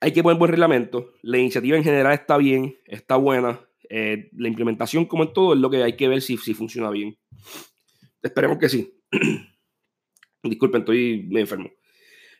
hay 0.00 0.12
que 0.12 0.22
poner 0.22 0.38
buen 0.38 0.50
reglamento. 0.50 1.14
La 1.22 1.38
iniciativa 1.38 1.76
en 1.76 1.84
general 1.84 2.14
está 2.14 2.36
bien, 2.36 2.76
está 2.84 3.16
buena. 3.16 3.60
Eh, 3.88 4.30
la 4.36 4.48
implementación, 4.48 5.06
como 5.06 5.24
en 5.24 5.32
todo, 5.32 5.54
es 5.54 5.60
lo 5.60 5.70
que 5.70 5.82
hay 5.82 5.96
que 5.96 6.08
ver 6.08 6.22
si, 6.22 6.36
si 6.36 6.54
funciona 6.54 6.90
bien. 6.90 7.16
Esperemos 8.22 8.58
que 8.58 8.68
sí. 8.68 8.94
Disculpen, 10.42 10.80
estoy 10.80 11.26
me 11.28 11.40
enfermo. 11.40 11.70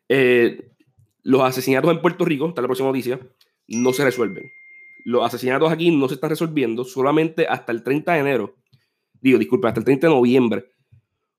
Eh, 0.09 0.73
los 1.23 1.43
asesinatos 1.43 1.91
en 1.91 2.01
Puerto 2.01 2.25
Rico, 2.25 2.49
está 2.49 2.63
la 2.63 2.69
próxima 2.69 2.89
noticia, 2.89 3.21
no 3.69 3.93
se 3.93 4.05
resuelven. 4.05 4.51
Los 5.05 5.25
asesinatos 5.25 5.71
aquí 5.71 5.91
no 5.91 6.09
se 6.09 6.15
están 6.15 6.31
resolviendo 6.31 6.85
solamente 6.85 7.47
hasta 7.47 7.73
el 7.73 7.83
30 7.83 8.13
de 8.13 8.19
enero. 8.19 8.57
Digo, 9.21 9.39
disculpe, 9.39 9.69
hasta 9.69 9.81
el 9.81 9.85
30 9.85 10.07
de 10.07 10.15
noviembre. 10.15 10.73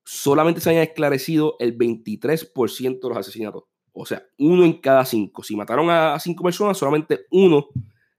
Solamente 0.04 0.60
se 0.60 0.70
han 0.70 0.76
esclarecido 0.76 1.56
el 1.60 1.76
23% 1.76 3.00
de 3.00 3.08
los 3.08 3.16
asesinatos. 3.16 3.64
O 3.92 4.06
sea, 4.06 4.22
uno 4.38 4.64
en 4.64 4.74
cada 4.74 5.04
cinco. 5.04 5.42
Si 5.42 5.56
mataron 5.56 5.90
a 5.90 6.18
cinco 6.18 6.44
personas, 6.44 6.78
solamente 6.78 7.26
uno 7.30 7.68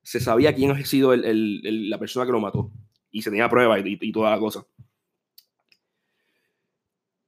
se 0.03 0.19
sabía 0.19 0.53
quién 0.53 0.71
ha 0.71 0.85
sido 0.85 1.15
la 1.15 1.99
persona 1.99 2.25
que 2.25 2.31
lo 2.31 2.39
mató. 2.39 2.71
Y 3.11 3.21
se 3.21 3.29
tenía 3.29 3.49
prueba 3.49 3.79
y, 3.79 3.97
y, 3.99 4.11
toda 4.11 4.31
la 4.31 4.39
cosa. 4.39 4.65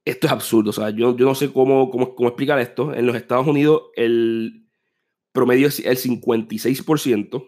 Esto 0.05 0.27
es 0.27 0.33
absurdo. 0.33 0.71
O 0.71 0.73
sea, 0.73 0.89
yo, 0.89 1.15
yo 1.15 1.25
no 1.25 1.35
sé 1.35 1.51
cómo, 1.51 1.89
cómo, 1.89 2.15
cómo, 2.15 2.29
explicar 2.29 2.59
esto. 2.59 2.93
En 2.93 3.05
los 3.05 3.15
Estados 3.15 3.47
Unidos, 3.47 3.83
el 3.95 4.67
promedio 5.31 5.67
es 5.67 5.79
el 5.79 5.97
56%. 5.97 7.47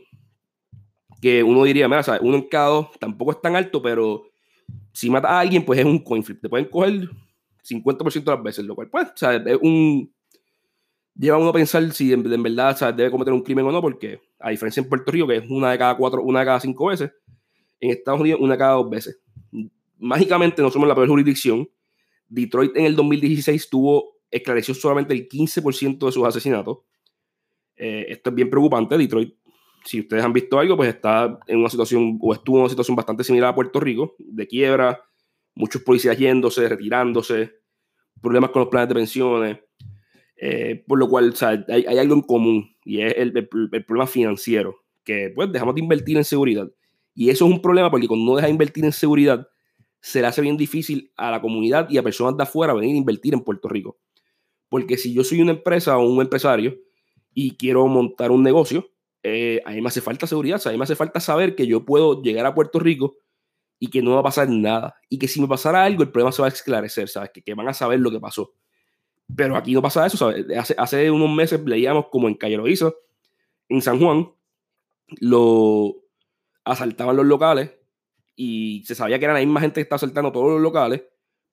Que 1.21 1.43
uno 1.43 1.63
diría, 1.63 1.87
mira, 1.87 2.01
o 2.01 2.25
uno 2.25 2.37
en 2.37 2.47
cada 2.47 2.67
dos 2.67 2.87
tampoco 2.99 3.31
es 3.31 3.41
tan 3.41 3.55
alto, 3.55 3.81
pero 3.81 4.23
si 4.91 5.09
mata 5.09 5.29
a 5.29 5.39
alguien, 5.39 5.65
pues 5.65 5.79
es 5.79 5.85
un 5.85 5.99
coin 5.99 6.23
flip. 6.23 6.41
Te 6.41 6.49
pueden 6.49 6.67
coger 6.67 7.09
50% 7.63 8.23
de 8.23 8.31
las 8.31 8.43
veces, 8.43 8.65
lo 8.65 8.75
cual, 8.75 8.89
pues, 8.89 9.07
o 9.07 9.17
sea, 9.17 9.35
es 9.35 9.57
un 9.61 10.13
lleva 11.17 11.37
uno 11.37 11.49
a 11.49 11.53
pensar 11.53 11.89
si 11.93 12.11
en, 12.11 12.23
verdad 12.23 12.93
debe 12.93 13.09
cometer 13.09 13.33
un 13.33 13.41
crimen 13.41 13.65
o 13.65 13.71
no, 13.71 13.81
porque 13.81 14.19
a 14.39 14.49
diferencia 14.49 14.81
en 14.81 14.89
Puerto 14.89 15.11
Rico, 15.11 15.27
que 15.27 15.37
es 15.37 15.49
una 15.49 15.71
de 15.71 15.77
cada 15.77 15.95
cuatro, 15.95 16.21
una 16.21 16.41
de 16.41 16.45
cada 16.45 16.59
cinco 16.59 16.87
veces, 16.87 17.11
en 17.79 17.91
Estados 17.91 18.19
Unidos 18.19 18.39
una 18.41 18.53
de 18.53 18.59
cada 18.59 18.73
dos 18.73 18.89
veces. 18.89 19.19
Mágicamente 19.97 20.61
no 20.61 20.69
somos 20.69 20.87
la 20.87 20.95
peor 20.95 21.07
jurisdicción. 21.07 21.67
Detroit 22.27 22.75
en 22.75 22.85
el 22.85 22.95
2016 22.95 23.69
tuvo, 23.69 24.17
esclareció 24.31 24.73
solamente 24.73 25.13
el 25.13 25.27
15% 25.27 26.05
de 26.05 26.11
sus 26.11 26.25
asesinatos. 26.25 26.79
Eh, 27.75 28.05
esto 28.09 28.29
es 28.29 28.35
bien 28.35 28.49
preocupante. 28.49 28.97
Detroit, 28.97 29.35
si 29.83 29.99
ustedes 30.01 30.23
han 30.23 30.33
visto 30.33 30.59
algo, 30.59 30.75
pues 30.75 30.89
está 30.89 31.39
en 31.47 31.59
una 31.59 31.69
situación, 31.69 32.17
o 32.21 32.33
estuvo 32.33 32.57
en 32.57 32.61
una 32.61 32.69
situación 32.69 32.95
bastante 32.95 33.23
similar 33.23 33.49
a 33.49 33.55
Puerto 33.55 33.79
Rico, 33.79 34.15
de 34.19 34.47
quiebra, 34.47 35.01
muchos 35.53 35.81
policías 35.81 36.17
yéndose, 36.17 36.67
retirándose, 36.67 37.53
problemas 38.21 38.49
con 38.49 38.61
los 38.61 38.69
planes 38.69 38.89
de 38.89 38.95
pensiones. 38.95 39.59
Eh, 40.37 40.83
por 40.85 40.99
lo 40.99 41.07
cual 41.07 41.33
hay, 41.69 41.85
algo 41.97 42.13
en 42.13 42.21
común 42.21 42.75
y 42.83 42.99
es 42.99 43.13
el, 43.15 43.47
problema 43.47 44.05
financiero, 44.05 44.75
que 45.05 45.31
pues 45.33 45.49
dejamos 45.51 45.75
de 45.75 45.81
invertir 45.81 46.17
en 46.17 46.25
seguridad. 46.25 46.69
Y 47.13 47.29
eso 47.29 47.45
es 47.45 47.51
un 47.51 47.61
problema 47.61 47.89
porque 47.89 48.07
cuando 48.07 48.23
uno 48.25 48.35
deja 48.35 48.47
de 48.47 48.51
invertir 48.51 48.83
en 48.83 48.91
seguridad, 48.91 49.47
se 50.05 50.21
le 50.21 50.27
hace 50.27 50.39
bien 50.39 50.55
difícil 50.55 51.11
a 51.17 51.31
la 51.31 51.41
comunidad 51.41 51.89
y 51.89 51.97
a 51.97 52.03
personas 52.03 52.37
de 52.37 52.43
afuera 52.43 52.75
venir 52.75 52.93
a 52.93 52.97
invertir 52.99 53.33
en 53.33 53.41
Puerto 53.41 53.67
Rico. 53.67 53.97
Porque 54.69 54.97
si 54.97 55.15
yo 55.15 55.23
soy 55.23 55.41
una 55.41 55.53
empresa 55.53 55.97
o 55.97 56.07
un 56.07 56.21
empresario 56.21 56.77
y 57.33 57.57
quiero 57.57 57.87
montar 57.87 58.29
un 58.29 58.43
negocio, 58.43 58.87
eh, 59.23 59.63
a 59.65 59.71
mí 59.71 59.81
me 59.81 59.87
hace 59.87 60.01
falta 60.01 60.27
seguridad, 60.27 60.61
a 60.63 60.69
mí 60.69 60.77
me 60.77 60.83
hace 60.83 60.95
falta 60.95 61.19
saber 61.19 61.55
que 61.55 61.65
yo 61.65 61.85
puedo 61.85 62.21
llegar 62.21 62.45
a 62.45 62.53
Puerto 62.53 62.77
Rico 62.77 63.17
y 63.79 63.87
que 63.87 64.03
no 64.03 64.11
va 64.11 64.19
a 64.19 64.23
pasar 64.23 64.47
nada. 64.47 64.95
Y 65.09 65.17
que 65.17 65.27
si 65.27 65.41
me 65.41 65.47
pasara 65.47 65.83
algo, 65.83 66.03
el 66.03 66.11
problema 66.11 66.31
se 66.31 66.43
va 66.43 66.49
a 66.49 66.51
esclarecer, 66.51 67.09
¿sabes? 67.09 67.31
Que, 67.31 67.55
van 67.55 67.67
a 67.67 67.73
saber 67.73 67.99
lo 67.99 68.11
que 68.11 68.19
pasó. 68.19 68.53
Pero 69.35 69.57
aquí 69.57 69.73
no 69.73 69.81
pasa 69.81 70.05
eso, 70.05 70.31
Hace, 70.55 70.75
hace 70.77 71.09
unos 71.09 71.35
meses 71.35 71.59
leíamos 71.65 72.09
como 72.11 72.27
en 72.27 72.35
Calle 72.35 72.57
Loiza, 72.57 72.91
en 73.69 73.81
San 73.81 73.99
Juan, 73.99 74.31
lo 75.19 75.95
asaltaban 76.63 77.15
los 77.15 77.25
locales 77.25 77.71
y 78.35 78.83
se 78.85 78.95
sabía 78.95 79.19
que 79.19 79.25
era 79.25 79.33
la 79.33 79.39
misma 79.39 79.61
gente 79.61 79.75
que 79.75 79.81
estaba 79.83 79.97
asaltando 79.97 80.31
todos 80.31 80.51
los 80.53 80.61
locales, 80.61 81.03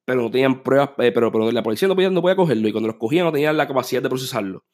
pero 0.04 0.22
no 0.22 0.30
tenían 0.30 0.62
pruebas, 0.62 0.90
eh, 0.98 1.12
pero, 1.12 1.30
la 1.52 1.62
policía 1.62 1.88
no 1.88 1.94
podía, 1.94 2.10
no 2.10 2.22
podía 2.22 2.36
cogerlo 2.36 2.68
y 2.68 2.72
cuando 2.72 2.88
los 2.88 2.96
cogían 2.96 3.24
no 3.24 3.32
tenían 3.32 3.56
la 3.56 3.68
capacidad 3.68 4.02
de 4.02 4.08
procesarlo. 4.08 4.64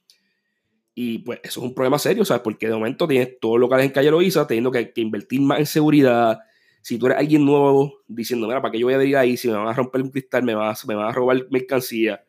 Y 0.95 1.19
pues 1.19 1.41
eso 1.45 1.61
es 1.61 1.67
un 1.67 1.75
problema 1.75 1.99
serio, 1.99 2.25
¿sabes? 2.25 2.43
Porque 2.43 2.67
de 2.67 2.75
momento 2.75 3.07
tienes 3.07 3.39
todos 3.39 3.55
los 3.55 3.69
locales 3.69 3.87
en 3.87 3.93
Calle 3.93 4.11
Loiza 4.11 4.47
teniendo 4.47 4.73
que, 4.73 4.93
invertir 4.97 5.41
más 5.41 5.61
en 5.61 5.67
seguridad. 5.67 6.41
Si 6.83 6.99
tú 6.99 7.07
eres 7.07 7.19
alguien 7.19 7.45
nuevo 7.45 8.01
diciendo, 8.09 8.49
mira, 8.49 8.61
¿para 8.61 8.73
qué 8.73 8.81
yo 8.81 8.87
voy 8.87 8.95
a 8.95 8.99
venir 8.99 9.17
ahí? 9.17 9.37
Si 9.37 9.49
me 9.49 9.55
van 9.55 9.69
a 9.69 9.73
romper 9.75 10.03
un 10.03 10.11
cristal, 10.11 10.43
me 10.43 10.55
van 10.55 10.75
a, 10.75 10.75
me 10.87 10.95
van 10.95 11.09
a 11.09 11.13
robar 11.13 11.47
mercancía 11.51 12.21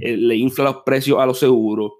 eh, 0.00 0.16
le 0.16 0.34
infla 0.34 0.64
los 0.64 0.78
precios 0.84 1.18
a 1.18 1.26
los 1.26 1.38
seguros. 1.38 1.92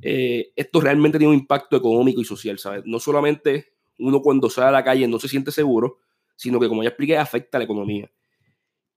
Eh, 0.00 0.52
esto 0.56 0.80
realmente 0.80 1.18
tiene 1.18 1.32
un 1.32 1.38
impacto 1.38 1.76
económico 1.76 2.20
y 2.20 2.24
social, 2.24 2.58
¿sabes? 2.58 2.82
No 2.86 2.98
solamente 2.98 3.72
uno 3.98 4.20
cuando 4.20 4.50
sale 4.50 4.68
a 4.68 4.72
la 4.72 4.84
calle 4.84 5.06
no 5.06 5.18
se 5.18 5.28
siente 5.28 5.52
seguro, 5.52 5.98
sino 6.36 6.60
que 6.60 6.68
como 6.68 6.82
ya 6.82 6.90
expliqué, 6.90 7.16
afecta 7.16 7.58
a 7.58 7.60
la 7.60 7.64
economía. 7.64 8.10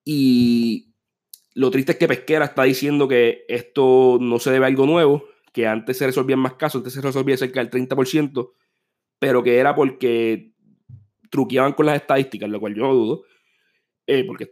Y 0.05 0.93
lo 1.53 1.72
triste 1.72 1.93
es 1.93 1.98
que 1.98 2.08
Pesquera 2.08 2.46
está 2.46 2.63
diciendo 2.63 3.08
que 3.08 3.46
esto 3.48 4.17
no 4.22 4.39
se 4.39 4.51
debe 4.51 4.65
a 4.65 4.67
algo 4.67 4.86
nuevo, 4.86 5.25
que 5.51 5.67
antes 5.67 5.98
se 5.98 6.05
resolvían 6.05 6.39
más 6.39 6.53
casos, 6.53 6.79
antes 6.79 6.93
se 6.93 7.01
resolvía 7.01 7.38
cerca 7.38 7.63
del 7.63 7.69
30%, 7.69 8.51
pero 9.17 9.43
que 9.43 9.58
era 9.58 9.75
porque 9.75 10.53
truqueaban 11.29 11.74
con 11.74 11.86
las 11.86 11.96
estadísticas, 11.96 12.50
lo 12.50 12.60
cual 12.60 12.75
yo 12.75 12.84
no 12.84 12.93
dudo, 12.93 13.24
eh, 14.08 14.24
porque 14.25 14.50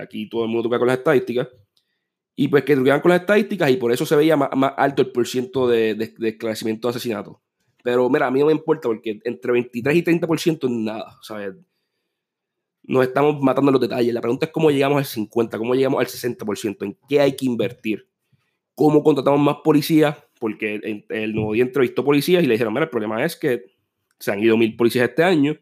aquí 0.00 0.28
todo 0.28 0.44
el 0.44 0.48
mundo 0.48 0.64
toca 0.64 0.78
con 0.78 0.88
las 0.88 0.98
estadísticas, 0.98 1.48
y 2.34 2.48
pues 2.48 2.64
que 2.64 2.74
truqueaban 2.74 3.00
con 3.00 3.10
las 3.10 3.20
estadísticas 3.20 3.70
y 3.70 3.76
por 3.76 3.92
eso 3.92 4.06
se 4.06 4.16
veía 4.16 4.36
más, 4.36 4.72
alto 4.76 5.02
el 5.02 5.12
porciento 5.12 5.68
de, 5.68 5.94
de, 5.94 6.14
de 6.16 6.28
esclarecimiento 6.30 6.88
de 6.88 6.90
asesinatos. 6.90 7.36
Pero 7.82 8.08
mira, 8.08 8.28
a 8.28 8.30
mí 8.30 8.40
no 8.40 8.46
me 8.46 8.52
importa 8.52 8.88
porque 8.88 9.20
entre 9.24 9.52
23 9.52 9.96
y 9.96 10.02
30% 10.02 10.64
es 10.64 10.70
nada, 10.70 11.18
¿sabes? 11.22 11.54
Nos 12.84 13.06
estamos 13.06 13.40
matando 13.40 13.70
los 13.72 13.80
detalles. 13.80 14.12
La 14.12 14.20
pregunta 14.20 14.46
es 14.46 14.52
cómo 14.52 14.70
llegamos 14.70 14.98
al 14.98 15.04
50, 15.04 15.58
cómo 15.58 15.74
llegamos 15.74 16.00
al 16.00 16.06
60%, 16.06 16.84
en 16.84 16.98
qué 17.08 17.20
hay 17.20 17.36
que 17.36 17.46
invertir, 17.46 18.08
cómo 18.74 19.02
contratamos 19.02 19.40
más 19.40 19.56
policías, 19.62 20.16
porque 20.40 21.04
el 21.08 21.34
nuevo 21.34 21.52
día 21.52 21.62
entrevistó 21.62 22.04
policías 22.04 22.42
y 22.42 22.46
le 22.46 22.54
dijeron, 22.54 22.72
mira, 22.72 22.84
el 22.84 22.90
problema 22.90 23.24
es 23.24 23.36
que 23.36 23.66
se 24.18 24.32
han 24.32 24.40
ido 24.40 24.56
mil 24.56 24.76
policías 24.76 25.08
este 25.08 25.22
año 25.22 25.56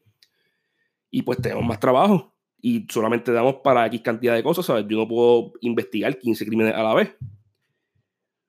y 1.10 1.22
pues 1.22 1.40
tenemos 1.40 1.64
más 1.64 1.80
trabajo 1.80 2.34
y 2.62 2.86
solamente 2.90 3.32
damos 3.32 3.56
para 3.56 3.86
X 3.86 4.00
cantidad 4.02 4.34
de 4.34 4.42
cosas, 4.42 4.66
¿sabes? 4.66 4.86
Yo 4.88 4.98
no 4.98 5.08
puedo 5.08 5.52
investigar 5.60 6.18
15 6.18 6.46
crímenes 6.46 6.74
a 6.74 6.82
la 6.82 6.94
vez. 6.94 7.16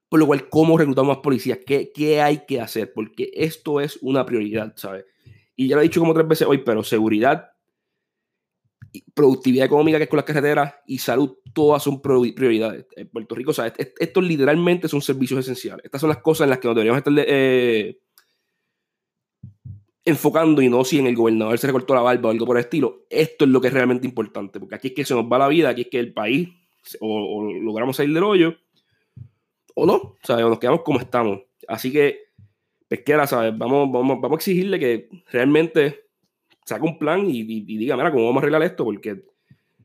Por 0.10 0.20
lo 0.20 0.28
cual, 0.28 0.50
¿cómo 0.50 0.78
reclutamos 0.78 1.16
más 1.16 1.24
policías? 1.24 1.60
¿Qué, 1.66 1.92
¿Qué, 1.94 2.22
hay 2.22 2.46
que 2.46 2.60
hacer? 2.60 2.92
Porque 2.94 3.32
esto 3.34 3.80
es 3.80 3.98
una 4.02 4.26
prioridad, 4.26 4.74
¿sabes? 4.76 5.06
Y 5.56 5.70
ya 5.70 5.76
lo 5.76 5.82
he 5.82 5.86
dicho 5.86 6.02
como 6.02 6.14
tres 6.14 6.28
veces 6.28 6.48
hoy, 6.48 6.58
pero 6.60 6.84
seguridad, 6.84 7.51
productividad 9.14 9.66
económica, 9.66 9.98
que 9.98 10.04
es 10.04 10.10
con 10.10 10.18
las 10.18 10.26
carreteras, 10.26 10.74
y 10.86 10.98
salud, 10.98 11.38
todas 11.54 11.84
son 11.84 12.02
prioridades. 12.02 12.86
En 12.96 13.08
Puerto 13.10 13.36
Rico, 13.36 13.54
¿sabes? 13.54 13.74
Estos 13.78 14.24
literalmente 14.24 14.88
son 14.88 15.02
servicios 15.02 15.40
esenciales. 15.40 15.86
Estas 15.86 16.02
son 16.02 16.10
las 16.10 16.20
cosas 16.20 16.46
en 16.46 16.50
las 16.50 16.60
que 16.60 16.68
nos 16.68 16.76
deberíamos 16.76 16.98
estar 17.00 17.14
eh, 17.18 18.00
enfocando 20.04 20.62
y 20.62 20.70
no 20.70 20.84
si 20.84 21.00
en 21.00 21.08
el 21.08 21.16
gobernador 21.16 21.58
se 21.58 21.68
recortó 21.68 21.94
la 21.94 22.02
barba 22.02 22.30
o 22.30 22.32
algo 22.32 22.46
por 22.46 22.58
el 22.58 22.64
estilo. 22.64 23.06
Esto 23.10 23.46
es 23.46 23.52
lo 23.52 23.62
que 23.62 23.68
es 23.68 23.74
realmente 23.74 24.08
importante, 24.08 24.60
porque 24.60 24.76
aquí 24.76 24.88
es 24.90 24.94
que 24.94 25.06
se 25.06 25.14
nos 25.14 25.26
va 25.26 25.38
la 25.38 25.48
vida, 25.48 25.70
aquí 25.70 25.82
es 25.82 25.88
que 25.88 26.00
el 26.00 26.14
país 26.14 26.50
o, 27.00 27.44
logramos 27.44 27.96
salir 27.96 28.14
del 28.14 28.24
hoyo 28.24 28.56
o 29.76 29.86
no, 29.86 29.94
o 29.96 30.18
sea, 30.24 30.38
nos 30.38 30.60
quedamos 30.60 30.82
como 30.82 31.00
estamos. 31.00 31.42
Así 31.68 31.92
que, 31.92 32.20
pesquera, 32.88 33.28
¿sabes? 33.28 33.58
Vamos, 33.58 33.90
vamos, 33.92 34.20
vamos 34.20 34.36
a 34.36 34.40
exigirle 34.40 34.80
que 34.80 35.10
realmente 35.32 36.11
saque 36.66 36.84
un 36.84 36.98
plan 36.98 37.26
y, 37.28 37.44
diga, 37.44 37.96
mira, 37.96 38.12
¿cómo 38.12 38.26
vamos 38.26 38.42
a 38.42 38.44
arreglar 38.44 38.64
esto? 38.64 38.84
Porque 38.84 39.24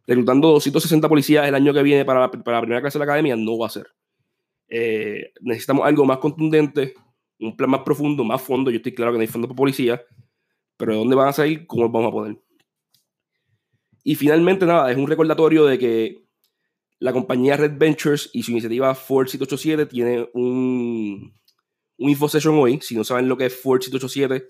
reclutando 0.06 0.52
260 0.52 1.08
policías 1.08 1.48
el 1.48 1.54
año 1.54 1.74
que 1.74 1.82
viene 1.82 2.04
para 2.04 2.20
la, 2.20 2.30
primera 2.30 2.80
clase 2.80 2.98
de 2.98 3.04
la 3.04 3.10
academia 3.10 3.36
no 3.36 3.58
va 3.58 3.66
a 3.66 3.70
ser. 3.70 3.88
Eh, 4.68 5.32
necesitamos 5.40 5.86
algo 5.86 6.04
más 6.04 6.18
contundente, 6.18 6.94
un 7.40 7.56
plan 7.56 7.70
más 7.70 7.80
profundo, 7.80 8.24
más 8.24 8.40
fondo. 8.42 8.70
Yo 8.70 8.76
estoy 8.76 8.94
claro 8.94 9.12
que 9.12 9.18
no 9.18 9.22
hay 9.22 9.26
fondo 9.26 9.48
para 9.48 9.56
policía, 9.56 10.02
pero 10.76 10.92
¿de 10.92 10.98
dónde 10.98 11.16
van 11.16 11.28
a 11.28 11.32
salir? 11.32 11.66
¿Cómo 11.66 11.84
los 11.84 11.92
vamos 11.92 12.08
a 12.08 12.12
poner? 12.12 12.38
Y 14.04 14.14
finalmente, 14.14 14.66
nada, 14.66 14.90
es 14.90 14.96
un 14.96 15.08
recordatorio 15.08 15.66
de 15.66 15.78
que 15.78 16.26
la 16.98 17.12
compañía 17.12 17.56
Red 17.56 17.76
Ventures 17.76 18.30
y 18.32 18.42
su 18.42 18.52
iniciativa 18.52 18.94
Ford 18.94 19.26
787 19.26 19.86
tiene 19.86 20.28
un, 20.32 21.34
un 21.98 22.08
info 22.08 22.28
session 22.28 22.54
hoy. 22.56 22.78
Si 22.80 22.94
no 22.94 23.04
saben 23.04 23.28
lo 23.28 23.36
que 23.36 23.46
es 23.46 23.60
Ford 23.60 23.80
787, 23.80 24.46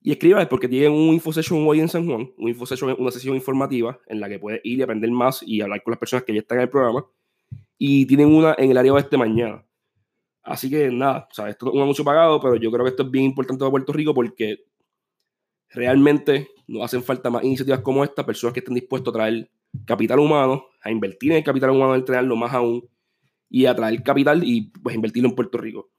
y 0.00 0.12
escriba 0.12 0.46
porque 0.48 0.68
tienen 0.68 0.92
un 0.92 1.14
info 1.14 1.32
session 1.32 1.66
hoy 1.66 1.80
en 1.80 1.88
San 1.88 2.06
Juan, 2.06 2.32
un 2.36 2.48
info 2.48 2.66
session, 2.66 2.94
una 2.98 3.10
sesión 3.10 3.34
informativa 3.34 3.98
en 4.06 4.20
la 4.20 4.28
que 4.28 4.38
puedes 4.38 4.60
ir 4.64 4.78
y 4.78 4.82
aprender 4.82 5.10
más 5.10 5.42
y 5.42 5.60
hablar 5.60 5.82
con 5.82 5.92
las 5.92 5.98
personas 5.98 6.24
que 6.24 6.34
ya 6.34 6.40
están 6.40 6.58
en 6.58 6.62
el 6.62 6.70
programa. 6.70 7.04
Y 7.76 8.06
tienen 8.06 8.28
una 8.28 8.54
en 8.58 8.70
el 8.70 8.76
área 8.76 8.92
oeste 8.92 9.16
mañana. 9.16 9.64
Así 10.42 10.70
que 10.70 10.90
nada, 10.90 11.28
o 11.36 11.46
esto 11.46 11.68
es 11.68 11.74
un 11.74 11.82
anuncio 11.82 12.04
pagado, 12.04 12.40
pero 12.40 12.56
yo 12.56 12.70
creo 12.70 12.84
que 12.84 12.90
esto 12.90 13.02
es 13.02 13.10
bien 13.10 13.26
importante 13.26 13.60
para 13.60 13.70
Puerto 13.70 13.92
Rico 13.92 14.14
porque 14.14 14.64
realmente 15.70 16.48
nos 16.66 16.84
hacen 16.84 17.02
falta 17.02 17.28
más 17.28 17.44
iniciativas 17.44 17.80
como 17.80 18.04
esta, 18.04 18.24
personas 18.24 18.54
que 18.54 18.60
estén 18.60 18.74
dispuestos 18.74 19.12
a 19.12 19.18
traer 19.18 19.50
capital 19.84 20.20
humano, 20.20 20.66
a 20.82 20.90
invertir 20.90 21.32
en 21.32 21.38
el 21.38 21.44
capital 21.44 21.70
humano, 21.70 21.92
a 21.92 21.96
entrenarlo 21.96 22.36
más 22.36 22.54
aún 22.54 22.88
y 23.50 23.66
a 23.66 23.74
traer 23.74 24.02
capital 24.02 24.42
y 24.44 24.70
pues 24.82 24.94
invertirlo 24.94 25.28
en 25.28 25.34
Puerto 25.34 25.58
Rico. 25.58 25.90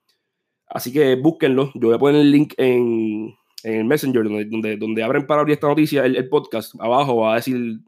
Así 0.68 0.92
que 0.92 1.16
búsquenlo. 1.16 1.72
Yo 1.76 1.88
voy 1.88 1.96
a 1.96 2.00
poner 2.00 2.22
el 2.22 2.32
link 2.32 2.54
en, 2.58 3.36
en 3.64 3.74
el 3.76 3.86
Messenger, 3.86 4.24
donde, 4.24 4.46
donde, 4.46 4.78
donde 4.78 5.04
abren 5.04 5.26
para 5.26 5.42
abrir 5.42 5.54
esta 5.54 5.68
noticia, 5.68 6.06
el, 6.06 6.30
podcast, 6.30 6.76
abajo 6.80 7.18
va 7.18 7.34
a 7.34 7.36
decir 7.36 7.80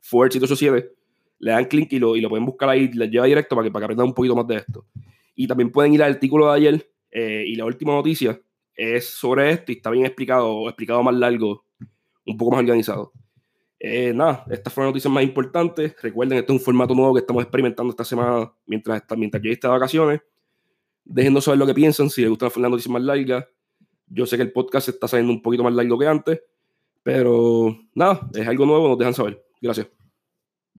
Ford 0.00 0.30
787, 0.30 0.92
le 1.38 1.50
dan 1.50 1.64
clic 1.64 1.92
y 1.92 1.98
lo, 1.98 2.16
y 2.16 2.20
lo 2.20 2.28
pueden 2.28 2.46
buscar 2.46 2.68
ahí, 2.68 2.88
les 2.88 3.10
lleva 3.10 3.26
directo 3.26 3.54
para 3.56 3.66
que, 3.66 3.72
para 3.72 3.82
que 3.82 3.84
aprendan 3.86 4.06
un 4.06 4.14
poquito 4.14 4.36
más 4.36 4.46
de 4.46 4.56
esto. 4.56 4.86
Y 5.34 5.46
también 5.46 5.70
pueden 5.70 5.92
ir 5.92 6.02
al 6.02 6.12
artículo 6.12 6.46
de 6.46 6.56
ayer 6.56 6.90
eh, 7.10 7.44
y 7.46 7.56
la 7.56 7.64
última 7.64 7.92
noticia 7.92 8.40
es 8.74 9.06
sobre 9.06 9.50
esto 9.50 9.72
y 9.72 9.76
está 9.76 9.90
bien 9.90 10.06
explicado, 10.06 10.68
explicado 10.68 11.02
más 11.02 11.14
largo, 11.14 11.64
un 12.24 12.36
poco 12.36 12.52
más 12.52 12.60
organizado. 12.60 13.12
Eh, 13.78 14.12
nada, 14.14 14.44
estas 14.50 14.72
fueron 14.72 14.88
las 14.88 14.94
noticias 14.94 15.12
más 15.12 15.22
importantes. 15.22 15.94
Recuerden, 16.02 16.38
este 16.38 16.52
es 16.52 16.58
un 16.58 16.64
formato 16.64 16.94
nuevo 16.94 17.14
que 17.14 17.20
estamos 17.20 17.42
experimentando 17.42 17.90
esta 17.90 18.04
semana 18.04 18.52
mientras, 18.66 19.02
mientras 19.16 19.42
yo 19.42 19.50
esté 19.50 19.66
de 19.66 19.72
vacaciones. 19.72 20.20
Déjenos 21.04 21.44
saber 21.44 21.58
lo 21.58 21.66
que 21.66 21.74
piensan, 21.74 22.10
si 22.10 22.22
les 22.22 22.30
gustan 22.30 22.50
las 22.56 22.70
noticias 22.70 22.90
más 22.90 23.02
largas 23.02 23.46
yo 24.08 24.26
sé 24.26 24.36
que 24.36 24.42
el 24.42 24.52
podcast 24.52 24.88
está 24.88 25.08
saliendo 25.08 25.32
un 25.32 25.42
poquito 25.42 25.64
más 25.64 25.74
largo 25.74 25.98
que 25.98 26.06
antes, 26.06 26.42
pero 27.02 27.76
nada, 27.94 28.28
es 28.34 28.46
algo 28.46 28.66
nuevo, 28.66 28.88
nos 28.88 28.98
dejan 28.98 29.14
saber. 29.14 29.44
Gracias. 29.60 29.95